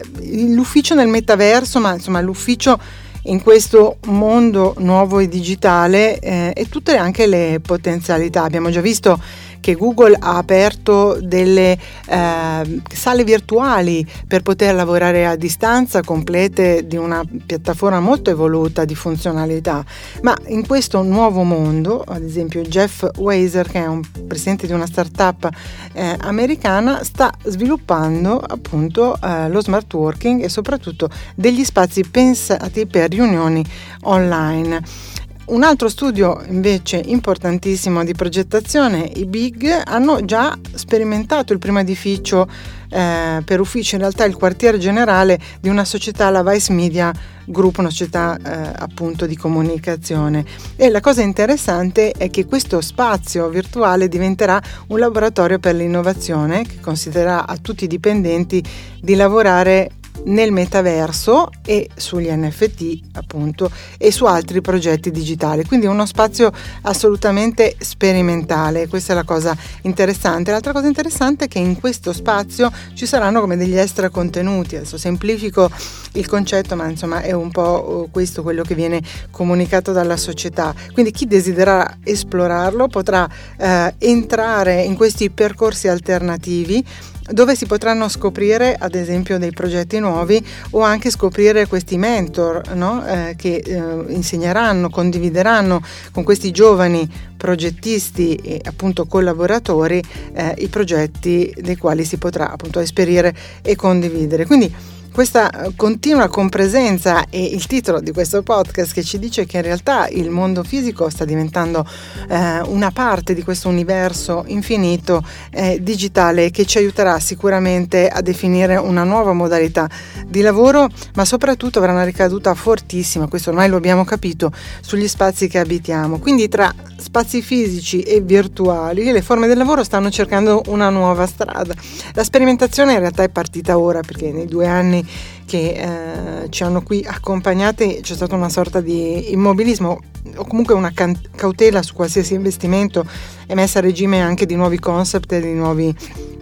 l'ufficio 0.53 0.95
nel 0.95 1.09
metaverso, 1.09 1.81
ma 1.81 1.91
insomma 1.91 2.21
l'ufficio 2.21 2.79
in 3.23 3.43
questo 3.43 3.97
mondo 4.05 4.73
nuovo 4.77 5.19
e 5.19 5.27
digitale 5.27 6.17
eh, 6.19 6.53
e 6.55 6.69
tutte 6.69 6.95
anche 6.95 7.27
le 7.27 7.59
potenzialità. 7.61 8.43
Abbiamo 8.43 8.69
già 8.69 8.79
visto 8.79 9.19
che 9.67 9.75
Google 9.75 10.15
ha 10.17 10.37
aperto 10.37 11.19
delle 11.21 11.77
eh, 12.07 12.81
sale 12.89 13.23
virtuali 13.25 14.09
per 14.25 14.41
poter 14.41 14.73
lavorare 14.73 15.25
a 15.25 15.35
distanza 15.35 16.01
complete 16.03 16.87
di 16.87 16.95
una 16.95 17.21
piattaforma 17.45 17.99
molto 17.99 18.29
evoluta 18.29 18.85
di 18.85 18.95
funzionalità, 18.95 19.83
ma 20.21 20.33
in 20.45 20.65
questo 20.65 21.01
nuovo 21.01 21.43
mondo, 21.43 22.01
ad 22.07 22.23
esempio 22.23 22.61
Jeff 22.61 23.05
Weiser 23.17 23.67
che 23.67 23.83
è 23.83 23.87
un 23.87 23.99
presidente 24.25 24.67
di 24.67 24.71
una 24.71 24.85
startup 24.85 25.49
eh, 25.91 26.15
americana 26.19 27.03
sta 27.03 27.33
sviluppando 27.43 28.39
appunto 28.39 29.19
eh, 29.21 29.49
lo 29.49 29.59
smart 29.59 29.93
working 29.93 30.43
e 30.43 30.47
soprattutto 30.47 31.09
degli 31.35 31.65
spazi 31.65 32.05
pensati 32.09 32.85
per 32.85 33.09
riunioni 33.09 33.65
online 34.03 35.15
un 35.47 35.63
altro 35.63 35.87
studio 35.87 36.43
invece 36.47 36.97
importantissimo 36.97 38.03
di 38.03 38.13
progettazione, 38.13 39.09
i 39.15 39.25
BIG, 39.25 39.81
hanno 39.85 40.25
già 40.25 40.57
sperimentato 40.73 41.53
il 41.53 41.59
primo 41.59 41.79
edificio 41.79 42.49
eh, 42.89 43.41
per 43.45 43.59
ufficio, 43.61 43.95
in 43.95 44.01
realtà 44.01 44.25
il 44.25 44.35
quartiere 44.35 44.77
generale 44.77 45.39
di 45.61 45.69
una 45.69 45.85
società, 45.85 46.29
la 46.29 46.43
Vice 46.43 46.73
Media 46.73 47.13
Group, 47.45 47.77
una 47.77 47.89
società 47.89 48.37
eh, 48.37 48.73
appunto 48.77 49.25
di 49.25 49.37
comunicazione. 49.37 50.43
E 50.75 50.89
la 50.89 50.99
cosa 50.99 51.21
interessante 51.21 52.11
è 52.11 52.29
che 52.29 52.45
questo 52.45 52.81
spazio 52.81 53.47
virtuale 53.47 54.09
diventerà 54.09 54.61
un 54.87 54.99
laboratorio 54.99 55.59
per 55.59 55.75
l'innovazione 55.75 56.63
che 56.63 56.81
considererà 56.81 57.47
a 57.47 57.55
tutti 57.55 57.85
i 57.85 57.87
dipendenti 57.87 58.61
di 58.99 59.15
lavorare 59.15 59.91
nel 60.25 60.51
metaverso 60.51 61.49
e 61.65 61.89
sugli 61.95 62.29
NFT 62.29 62.99
appunto 63.13 63.71
e 63.97 64.11
su 64.11 64.25
altri 64.25 64.61
progetti 64.61 65.11
digitali. 65.11 65.65
Quindi 65.65 65.85
uno 65.85 66.05
spazio 66.05 66.51
assolutamente 66.83 67.75
sperimentale. 67.79 68.87
Questa 68.87 69.13
è 69.13 69.15
la 69.15 69.23
cosa 69.23 69.55
interessante. 69.83 70.51
L'altra 70.51 70.73
cosa 70.73 70.87
interessante 70.87 71.45
è 71.45 71.47
che 71.47 71.59
in 71.59 71.79
questo 71.79 72.13
spazio 72.13 72.71
ci 72.93 73.05
saranno 73.05 73.39
come 73.41 73.57
degli 73.57 73.77
extra 73.77 74.09
contenuti. 74.09 74.75
Adesso 74.75 74.97
semplifico 74.97 75.69
il 76.13 76.27
concetto 76.27 76.75
ma 76.75 76.87
insomma 76.87 77.21
è 77.21 77.31
un 77.31 77.51
po' 77.51 78.05
uh, 78.05 78.11
questo 78.11 78.41
quello 78.43 78.63
che 78.63 78.75
viene 78.75 79.01
comunicato 79.31 79.91
dalla 79.91 80.17
società. 80.17 80.73
Quindi 80.93 81.11
chi 81.11 81.25
desidererà 81.25 81.97
esplorarlo 82.03 82.87
potrà 82.87 83.27
eh, 83.57 83.93
entrare 83.97 84.83
in 84.83 84.95
questi 84.95 85.29
percorsi 85.29 85.87
alternativi 85.87 86.83
dove 87.29 87.55
si 87.55 87.65
potranno 87.65 88.07
scoprire 88.07 88.75
ad 88.77 88.95
esempio 88.95 89.37
dei 89.37 89.51
progetti 89.51 89.99
nuovi 89.99 90.45
o 90.71 90.81
anche 90.81 91.09
scoprire 91.09 91.67
questi 91.67 91.97
mentor 91.97 92.73
no? 92.75 93.05
eh, 93.05 93.35
che 93.37 93.55
eh, 93.65 94.13
insegneranno, 94.13 94.89
condivideranno 94.89 95.81
con 96.11 96.23
questi 96.23 96.51
giovani 96.51 97.09
progettisti 97.35 98.35
e 98.35 98.61
appunto 98.63 99.05
collaboratori 99.05 100.01
eh, 100.33 100.55
i 100.57 100.67
progetti 100.67 101.53
dei 101.57 101.77
quali 101.77 102.03
si 102.03 102.17
potrà 102.17 102.51
appunto 102.51 102.79
esperire 102.79 103.35
e 103.61 103.75
condividere. 103.75 104.45
Quindi 104.45 104.73
questa 105.17 105.49
eh, 105.49 105.71
continua 105.75 106.27
compresenza 106.27 107.25
e 107.31 107.43
il 107.43 107.65
titolo 107.65 107.99
di 108.01 108.11
questo 108.11 108.43
podcast 108.43 108.93
che 108.93 109.01
ci 109.01 109.17
dice 109.17 109.47
che 109.47 109.57
in 109.57 109.63
realtà 109.63 110.07
il 110.09 110.29
mondo 110.29 110.63
fisico 110.63 111.09
sta 111.09 111.25
diventando 111.25 111.83
eh, 112.29 112.59
una 112.67 112.91
parte 112.91 113.33
di 113.33 113.41
questo 113.41 113.67
universo 113.67 114.43
infinito 114.45 115.25
eh, 115.49 115.79
digitale 115.81 116.51
che 116.51 116.67
ci 116.67 116.77
aiuterà 116.77 117.19
sicuramente 117.19 118.07
a 118.09 118.21
definire 118.21 118.75
una 118.75 119.03
nuova 119.03 119.33
modalità 119.33 119.89
di 120.27 120.41
lavoro, 120.41 120.87
ma 121.15 121.25
soprattutto 121.25 121.79
avrà 121.79 121.93
una 121.93 122.03
ricaduta 122.03 122.53
fortissima, 122.53 123.27
questo 123.27 123.49
ormai 123.49 123.69
lo 123.69 123.77
abbiamo 123.77 124.05
capito, 124.05 124.51
sugli 124.81 125.07
spazi 125.07 125.47
che 125.47 125.57
abitiamo. 125.57 126.19
Quindi 126.19 126.47
tra 126.47 126.71
spazi 126.95 127.41
fisici 127.41 128.01
e 128.01 128.21
virtuali 128.21 129.11
le 129.11 129.23
forme 129.23 129.47
del 129.47 129.57
lavoro 129.57 129.83
stanno 129.83 130.11
cercando 130.11 130.61
una 130.67 130.89
nuova 130.89 131.25
strada. 131.25 131.73
La 132.13 132.23
sperimentazione 132.23 132.93
in 132.93 132.99
realtà 132.99 133.23
è 133.23 133.29
partita 133.29 133.79
ora 133.79 134.01
perché 134.01 134.31
nei 134.31 134.45
due 134.45 134.67
anni 134.67 135.05
che 135.45 136.43
eh, 136.43 136.49
ci 136.49 136.63
hanno 136.63 136.83
qui 136.83 137.03
accompagnate 137.07 138.01
c'è 138.01 138.13
stata 138.13 138.35
una 138.35 138.49
sorta 138.49 138.81
di 138.81 139.31
immobilismo 139.31 139.99
o 140.35 140.45
comunque 140.45 140.73
una 140.73 140.91
can- 140.91 141.19
cautela 141.35 141.81
su 141.81 141.93
qualsiasi 141.93 142.33
investimento 142.33 143.05
e 143.47 143.55
messa 143.55 143.79
a 143.79 143.81
regime 143.81 144.21
anche 144.21 144.45
di 144.45 144.55
nuovi 144.55 144.79
concept 144.79 145.31
e 145.31 145.41
di 145.41 145.53
nuovi 145.53 145.95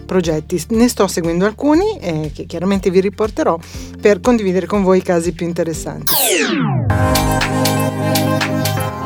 progetti. 0.06 0.62
Ne 0.70 0.88
sto 0.88 1.06
seguendo 1.06 1.44
alcuni 1.44 1.98
eh, 1.98 2.30
che 2.34 2.46
chiaramente 2.46 2.90
vi 2.90 3.00
riporterò 3.00 3.58
per 4.00 4.20
condividere 4.20 4.66
con 4.66 4.82
voi 4.82 4.98
i 4.98 5.02
casi 5.02 5.32
più 5.32 5.46
interessanti. 5.46 6.12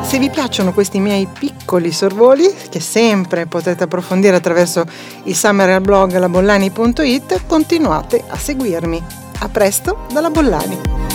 Se 0.03 0.19
vi 0.19 0.29
piacciono 0.29 0.73
questi 0.73 0.99
miei 0.99 1.25
piccoli 1.25 1.91
sorvoli, 1.91 2.53
che 2.69 2.81
sempre 2.81 3.45
potete 3.45 3.83
approfondire 3.83 4.35
attraverso 4.35 4.85
il 5.23 5.35
summer 5.35 5.79
blog 5.79 6.17
labollani.it, 6.17 7.45
continuate 7.47 8.21
a 8.27 8.37
seguirmi. 8.37 9.30
A 9.43 9.49
presto 9.49 10.05
dalla 10.13 10.29
Bollani. 10.29 11.10